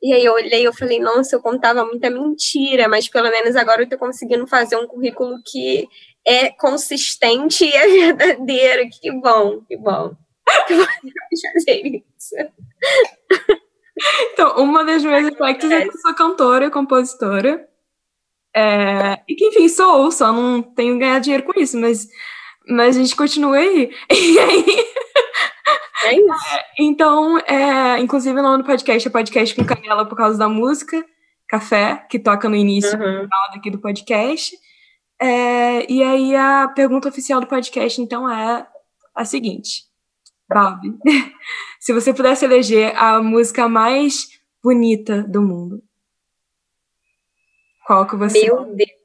E 0.00 0.12
aí 0.12 0.24
eu 0.24 0.32
olhei 0.32 0.66
e 0.66 0.72
falei, 0.72 1.00
nossa, 1.00 1.34
eu 1.34 1.42
contava 1.42 1.84
muita 1.84 2.08
mentira, 2.08 2.86
mas 2.88 3.08
pelo 3.08 3.28
menos 3.30 3.56
agora 3.56 3.82
eu 3.82 3.88
tô 3.88 3.98
conseguindo 3.98 4.46
fazer 4.46 4.76
um 4.76 4.86
currículo 4.86 5.42
que 5.44 5.88
é 6.24 6.50
consistente 6.50 7.64
e 7.64 7.72
é 7.72 8.12
verdadeiro. 8.14 8.88
Que 9.00 9.10
bom, 9.12 9.60
que 9.66 9.76
bom. 9.76 10.14
Que 10.66 10.76
bom 10.76 10.84
fazer 11.52 11.82
isso. 11.84 12.36
Então, 14.32 14.62
uma 14.62 14.84
das 14.84 15.02
minhas 15.02 15.26
aspectos 15.26 15.70
é 15.70 15.82
que 15.82 15.88
eu 15.88 15.98
sou 15.98 16.14
cantora 16.14 16.66
e 16.66 16.70
compositora. 16.70 17.68
É, 18.58 19.22
e 19.28 19.36
que, 19.36 19.46
enfim, 19.46 19.68
sou, 19.68 20.10
só 20.10 20.32
não 20.32 20.60
tenho 20.60 20.98
ganhado 20.98 21.22
dinheiro 21.22 21.44
com 21.44 21.60
isso, 21.60 21.78
mas, 21.78 22.08
mas 22.68 22.96
a 22.96 23.00
gente 23.00 23.14
continua 23.14 23.56
aí. 23.56 23.90
E 24.10 24.38
aí 24.38 24.64
é 26.06 26.14
isso. 26.14 26.46
É, 26.46 26.64
então, 26.80 27.38
é, 27.38 28.00
inclusive, 28.00 28.38
o 28.38 28.42
nome 28.42 28.62
do 28.62 28.66
podcast 28.66 29.06
é 29.06 29.10
Podcast 29.10 29.54
com 29.54 29.64
Canela 29.64 30.06
por 30.06 30.16
causa 30.16 30.38
da 30.38 30.48
música 30.48 31.04
Café, 31.48 32.06
que 32.10 32.18
toca 32.18 32.48
no 32.48 32.56
início 32.56 32.98
uhum. 32.98 33.28
aqui 33.54 33.70
do 33.70 33.78
podcast. 33.78 34.56
É, 35.20 35.90
e 35.90 36.02
aí, 36.02 36.34
a 36.34 36.68
pergunta 36.68 37.08
oficial 37.08 37.40
do 37.40 37.46
podcast, 37.46 38.00
então, 38.00 38.28
é 38.28 38.66
a 39.14 39.24
seguinte. 39.24 39.84
Bob, 40.48 40.80
se 41.78 41.92
você 41.92 42.12
pudesse 42.14 42.44
eleger 42.44 42.96
a 42.96 43.22
música 43.22 43.68
mais 43.68 44.28
bonita 44.62 45.22
do 45.22 45.42
mundo, 45.42 45.82
qual 47.88 48.06
que 48.06 48.16
você... 48.16 48.44
Meu 48.44 48.66
Deus. 48.66 48.98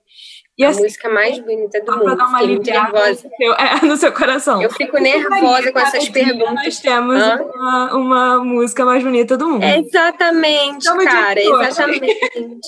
E 0.57 0.65
a 0.65 0.69
assim, 0.69 0.83
música 0.83 1.09
mais 1.09 1.39
bonita 1.39 1.81
do 1.81 1.91
mundo. 1.93 2.15
Dar 2.17 2.27
uma 2.27 2.39
Fiquei 2.39 2.55
muito 2.55 2.69
nervosa. 2.69 3.23
No 3.23 3.35
seu, 3.37 3.53
é, 3.53 3.81
no 3.87 3.97
seu 3.97 4.13
coração. 4.13 4.61
Eu 4.61 4.69
fico 4.69 4.97
nervosa 4.99 5.71
com 5.71 5.79
essas 5.79 6.09
perguntas. 6.09 6.53
Nós 6.53 6.79
temos 6.79 7.23
uma, 7.23 7.95
uma, 7.95 8.43
música 8.43 8.83
mais 8.83 9.01
bonita 9.01 9.37
do 9.37 9.47
mundo. 9.47 9.63
Exatamente, 9.63 10.85
cara. 11.05 11.41
Exatamente. 11.41 12.67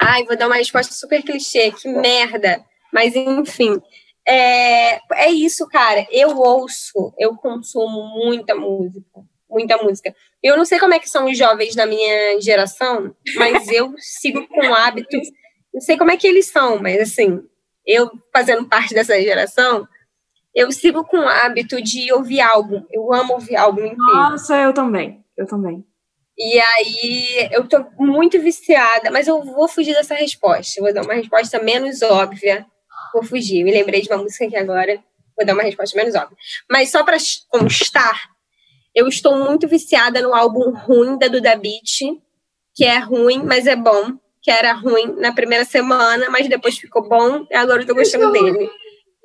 Ai, 0.00 0.24
vou 0.24 0.36
dar 0.36 0.46
uma 0.46 0.56
resposta 0.56 0.92
super 0.92 1.22
clichê. 1.22 1.72
Que 1.72 1.88
merda. 1.88 2.62
Mas, 2.92 3.16
enfim. 3.16 3.80
É, 4.28 5.00
é 5.14 5.30
isso, 5.30 5.66
cara. 5.68 6.06
Eu 6.12 6.36
ouço, 6.36 7.14
eu 7.18 7.34
consumo 7.34 8.24
muita 8.24 8.54
música. 8.54 9.20
Muita 9.54 9.78
música. 9.78 10.14
Eu 10.42 10.56
não 10.56 10.64
sei 10.64 10.78
como 10.78 10.92
é 10.92 10.98
que 10.98 11.08
são 11.08 11.26
os 11.26 11.38
jovens 11.38 11.74
da 11.74 11.86
minha 11.86 12.40
geração, 12.40 13.14
mas 13.36 13.68
eu 13.68 13.94
sigo 13.98 14.46
com 14.48 14.74
hábitos 14.74 15.28
não 15.74 15.80
sei 15.80 15.98
como 15.98 16.12
é 16.12 16.16
que 16.16 16.26
eles 16.26 16.46
são, 16.46 16.78
mas 16.78 17.00
assim, 17.00 17.42
eu 17.84 18.08
fazendo 18.32 18.68
parte 18.68 18.94
dessa 18.94 19.20
geração, 19.20 19.86
eu 20.54 20.70
sigo 20.70 21.04
com 21.04 21.18
o 21.18 21.28
hábito 21.28 21.82
de 21.82 22.12
ouvir 22.12 22.40
álbum. 22.40 22.86
Eu 22.92 23.12
amo 23.12 23.34
ouvir 23.34 23.56
álbum 23.56 23.80
inteiro. 23.80 23.98
Nossa, 23.98 24.56
eu 24.56 24.72
também. 24.72 25.24
Eu 25.36 25.46
também. 25.46 25.84
E 26.38 26.60
aí, 26.60 27.48
eu 27.50 27.66
tô 27.66 27.84
muito 27.98 28.40
viciada, 28.40 29.10
mas 29.10 29.26
eu 29.26 29.42
vou 29.42 29.66
fugir 29.66 29.94
dessa 29.94 30.14
resposta. 30.14 30.80
Vou 30.80 30.94
dar 30.94 31.02
uma 31.02 31.14
resposta 31.14 31.60
menos 31.60 32.02
óbvia. 32.02 32.64
Vou 33.12 33.24
fugir. 33.24 33.64
Me 33.64 33.72
lembrei 33.72 34.00
de 34.00 34.08
uma 34.08 34.22
música 34.22 34.44
aqui 34.44 34.56
agora. 34.56 35.02
Vou 35.36 35.44
dar 35.44 35.54
uma 35.54 35.62
resposta 35.64 35.96
menos 35.96 36.14
óbvia. 36.14 36.36
Mas 36.70 36.90
só 36.90 37.02
para 37.02 37.16
constar, 37.48 38.30
eu 38.94 39.08
estou 39.08 39.36
muito 39.36 39.66
viciada 39.66 40.22
no 40.22 40.34
álbum 40.34 40.70
ruim 40.70 41.18
da 41.18 41.28
Duda 41.28 41.56
Beat, 41.56 42.20
que 42.74 42.84
é 42.84 42.98
ruim, 42.98 43.42
mas 43.42 43.66
é 43.66 43.76
bom 43.76 44.18
que 44.44 44.50
era 44.50 44.74
ruim 44.74 45.14
na 45.16 45.32
primeira 45.32 45.64
semana, 45.64 46.28
mas 46.28 46.46
depois 46.48 46.76
ficou 46.76 47.08
bom 47.08 47.46
e 47.50 47.54
agora 47.56 47.82
eu 47.82 47.86
tô 47.86 47.94
gostando 47.94 48.30
dele. 48.30 48.70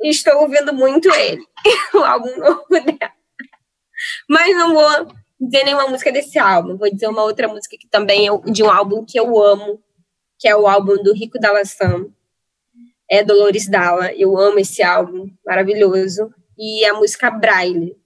Estou 0.01 0.41
ouvindo 0.41 0.73
muito 0.73 1.13
ele, 1.13 1.43
o 1.93 1.97
álbum 1.97 2.37
novo 2.37 2.65
dela. 2.69 3.11
Mas 4.29 4.55
não 4.55 4.73
vou 4.73 5.07
dizer 5.39 5.65
nenhuma 5.65 5.87
música 5.87 6.09
desse 6.09 6.39
álbum, 6.39 6.77
vou 6.77 6.89
dizer 6.89 7.07
uma 7.07 7.23
outra 7.23 7.49
música 7.49 7.75
que 7.77 7.87
também 7.87 8.29
é 8.29 8.51
de 8.51 8.63
um 8.63 8.69
álbum 8.69 9.03
que 9.05 9.19
eu 9.19 9.37
amo, 9.41 9.83
que 10.39 10.47
é 10.47 10.55
o 10.55 10.65
álbum 10.65 10.95
do 11.03 11.13
Rico 11.13 11.37
Dallasan. 11.37 12.07
É 13.11 13.23
Dolores 13.23 13.67
Dalla. 13.67 14.13
Eu 14.13 14.37
amo 14.37 14.59
esse 14.59 14.81
álbum, 14.83 15.29
maravilhoso. 15.45 16.33
E 16.57 16.85
a 16.85 16.93
música 16.93 17.29
Braille. 17.29 17.97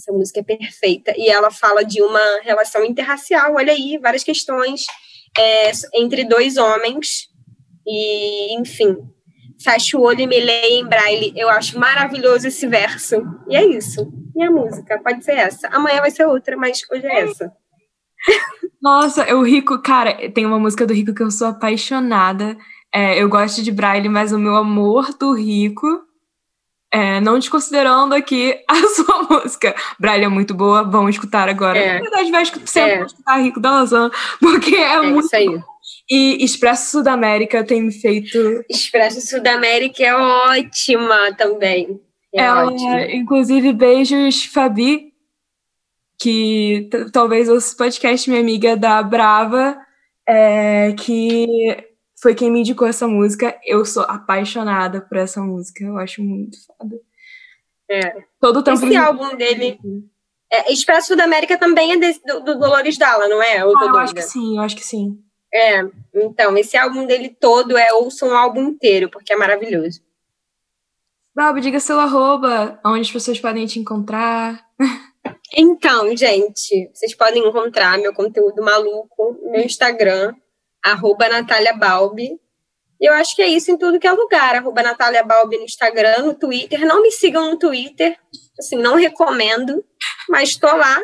Essa 0.00 0.12
música 0.12 0.40
é 0.40 0.42
perfeita. 0.42 1.12
E 1.14 1.28
ela 1.28 1.50
fala 1.50 1.84
de 1.84 2.02
uma 2.02 2.40
relação 2.42 2.82
interracial, 2.82 3.54
olha 3.54 3.70
aí, 3.70 3.98
várias 3.98 4.24
questões 4.24 4.86
é, 5.38 5.70
entre 5.94 6.24
dois 6.24 6.56
homens. 6.56 7.28
E, 7.86 8.58
enfim, 8.58 8.96
fecha 9.62 9.98
o 9.98 10.02
olho 10.02 10.20
e 10.20 10.26
me 10.26 10.40
leia 10.40 10.80
em 10.80 10.86
braille. 10.86 11.34
Eu 11.36 11.50
acho 11.50 11.78
maravilhoso 11.78 12.48
esse 12.48 12.66
verso. 12.66 13.16
E 13.46 13.54
é 13.54 13.64
isso. 13.64 14.10
Minha 14.34 14.50
música 14.50 14.98
pode 15.02 15.22
ser 15.22 15.32
essa. 15.32 15.68
Amanhã 15.68 16.00
vai 16.00 16.10
ser 16.10 16.24
outra, 16.26 16.56
mas 16.56 16.80
hoje 16.90 17.06
é 17.06 17.20
essa. 17.20 17.52
Nossa, 18.80 19.34
o 19.34 19.42
Rico, 19.42 19.82
cara, 19.82 20.30
tem 20.30 20.46
uma 20.46 20.58
música 20.58 20.86
do 20.86 20.94
Rico 20.94 21.14
que 21.14 21.22
eu 21.22 21.30
sou 21.30 21.48
apaixonada. 21.48 22.56
É, 22.92 23.22
eu 23.22 23.28
gosto 23.28 23.62
de 23.62 23.70
braille, 23.70 24.08
mas 24.08 24.32
o 24.32 24.38
meu 24.38 24.56
amor 24.56 25.14
do 25.18 25.34
Rico 25.34 25.86
é, 26.92 27.20
não 27.20 27.38
desconsiderando 27.38 28.14
aqui 28.14 28.58
a 28.66 28.74
sua 28.88 29.22
música. 29.22 29.74
Braille 29.98 30.24
é 30.24 30.28
muito 30.28 30.52
boa, 30.54 30.82
vamos 30.82 31.10
escutar 31.10 31.48
agora. 31.48 31.78
É. 31.78 31.94
Na 31.94 32.00
verdade, 32.00 32.30
vai 32.30 32.44
sempre 32.44 32.92
é. 32.92 33.04
escutar 33.04 33.36
Rico 33.38 33.60
da 33.60 33.70
Lasan, 33.70 34.10
porque 34.40 34.74
é, 34.74 34.94
é 34.94 35.02
muito. 35.02 35.26
Isso 35.26 35.36
aí. 35.36 35.60
E 36.10 36.44
Expresso 36.44 36.90
Sudamérica 36.90 37.64
tem 37.64 37.82
me 37.82 37.92
feito. 37.92 38.64
Expresso 38.68 39.20
Sudamérica 39.20 40.02
é 40.02 40.14
ótima 40.14 41.32
também. 41.36 42.00
É 42.34 42.42
Ela, 42.42 42.66
ótima. 42.66 43.02
Inclusive, 43.12 43.72
beijos, 43.72 44.44
Fabi, 44.44 45.12
que 46.18 46.88
talvez 47.12 47.48
ouça 47.48 47.76
podcast, 47.76 48.28
minha 48.28 48.42
amiga 48.42 48.76
da 48.76 49.00
Brava, 49.02 49.78
é, 50.28 50.92
que 50.98 51.76
foi 52.20 52.34
quem 52.34 52.50
me 52.50 52.60
indicou 52.60 52.86
essa 52.86 53.08
música. 53.08 53.58
Eu 53.64 53.84
sou 53.84 54.02
apaixonada 54.02 55.00
por 55.00 55.16
essa 55.16 55.40
música. 55.40 55.84
Eu 55.84 55.96
acho 55.96 56.22
muito 56.22 56.58
foda. 56.66 57.00
É. 57.90 58.24
Todo 58.40 58.58
o 58.58 58.62
tempo. 58.62 58.84
Esse 58.84 58.96
álbum 58.96 59.34
dele. 59.36 59.78
É, 60.52 60.72
Expresso 60.72 61.16
da 61.16 61.24
América 61.24 61.56
também 61.56 61.92
é 61.92 61.96
desse, 61.96 62.20
do, 62.24 62.40
do, 62.40 62.58
Dolores 62.58 62.98
Dalla, 62.98 63.28
não 63.28 63.42
é? 63.42 63.64
Ou 63.64 63.76
ah, 63.78 63.86
eu 63.86 63.98
acho 63.98 64.14
que 64.14 64.22
sim, 64.22 64.56
eu 64.56 64.62
acho 64.62 64.76
que 64.76 64.84
sim. 64.84 65.18
É, 65.52 65.80
então, 66.14 66.56
esse 66.56 66.76
álbum 66.76 67.06
dele 67.06 67.28
todo 67.28 67.76
é 67.76 67.92
ouça 67.92 68.26
um 68.26 68.34
álbum 68.34 68.62
inteiro, 68.62 69.08
porque 69.08 69.32
é 69.32 69.36
maravilhoso. 69.36 70.00
Bob, 71.34 71.60
diga 71.60 71.80
seu 71.80 71.98
arroba, 71.98 72.80
onde 72.84 73.02
as 73.02 73.10
pessoas 73.10 73.40
podem 73.40 73.66
te 73.66 73.78
encontrar. 73.78 74.64
Então, 75.56 76.16
gente, 76.16 76.90
vocês 76.94 77.14
podem 77.14 77.46
encontrar 77.46 77.98
meu 77.98 78.14
conteúdo 78.14 78.62
maluco 78.62 79.38
no 79.42 79.50
meu 79.50 79.62
Instagram, 79.62 80.32
arroba 80.84 81.28
Natália 81.28 81.72
Balbi. 81.74 82.30
E 83.00 83.08
eu 83.08 83.14
acho 83.14 83.34
que 83.34 83.40
é 83.40 83.48
isso 83.48 83.70
em 83.70 83.78
tudo 83.78 83.98
que 83.98 84.06
é 84.06 84.12
lugar. 84.12 84.56
Arroba 84.56 84.82
Natália 84.82 85.22
Balbi 85.22 85.56
no 85.56 85.64
Instagram, 85.64 86.24
no 86.24 86.34
Twitter. 86.34 86.84
Não 86.86 87.02
me 87.02 87.10
sigam 87.10 87.50
no 87.50 87.58
Twitter, 87.58 88.16
assim, 88.58 88.76
não 88.76 88.96
recomendo, 88.96 89.82
mas 90.28 90.56
tô 90.56 90.66
lá. 90.66 91.00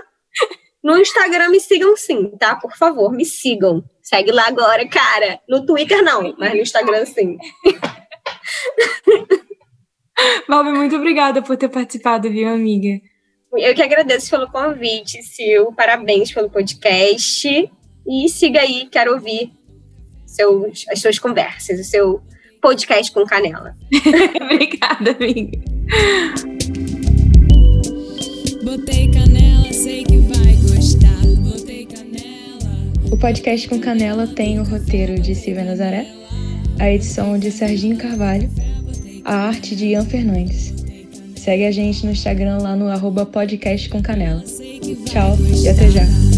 No 0.85 0.99
Instagram 0.99 1.49
me 1.49 1.59
sigam 1.59 1.97
sim, 1.97 2.31
tá? 2.39 2.55
Por 2.55 2.77
favor, 2.77 3.11
me 3.11 3.25
sigam. 3.25 3.83
Segue 4.03 4.31
lá 4.31 4.47
agora, 4.47 4.87
cara. 4.89 5.41
No 5.49 5.65
Twitter 5.67 6.03
não, 6.03 6.35
mas 6.39 6.53
no 6.53 6.61
Instagram 6.61 7.05
sim. 7.07 7.37
Balbi, 10.49 10.71
muito 10.73 10.97
obrigada 10.97 11.43
por 11.43 11.57
ter 11.57 11.69
participado, 11.69 12.31
viu, 12.31 12.49
amiga? 12.49 13.01
Eu 13.55 13.75
que 13.75 13.83
agradeço 13.83 14.31
pelo 14.31 14.51
convite, 14.51 15.23
Sil. 15.25 15.73
Parabéns 15.75 16.33
pelo 16.33 16.51
podcast. 16.51 17.71
E 18.07 18.29
siga 18.29 18.61
aí, 18.61 18.87
quero 18.87 19.15
ouvir 19.15 19.51
seus, 20.37 20.85
as 20.91 21.01
suas 21.01 21.19
conversas, 21.19 21.81
o 21.81 21.85
seu 21.85 22.23
podcast 22.61 23.11
com 23.11 23.25
canela. 23.25 23.75
Obrigada, 24.43 25.13
amiga. 25.13 25.59
Botei 28.63 29.11
canela, 29.11 29.73
sei 29.73 30.05
que 30.05 30.19
vai 30.19 30.55
gostar. 30.57 31.27
Botei 31.39 31.87
canela. 31.87 32.93
O 33.11 33.17
podcast 33.17 33.69
com 33.69 33.81
canela 33.81 34.27
tem 34.27 34.61
o 34.61 34.65
roteiro 34.65 35.19
de 35.21 35.35
Silvia 35.35 35.65
Nazaré, 35.65 36.07
a 36.79 36.93
edição 36.93 37.39
de 37.39 37.51
Serginho 37.51 37.97
Carvalho, 37.97 38.51
a 39.25 39.37
arte 39.37 39.75
de 39.75 39.87
Ian 39.87 40.05
Fernandes. 40.05 40.75
Segue 41.37 41.65
a 41.65 41.71
gente 41.71 42.05
no 42.05 42.13
Instagram 42.13 42.59
lá 42.59 42.75
no 42.75 42.89
arroba 42.89 43.25
podcast 43.25 43.89
com 43.89 44.03
canela. 44.03 44.43
Tchau 45.05 45.37
e 45.63 45.69
até 45.69 45.89
já. 45.91 46.36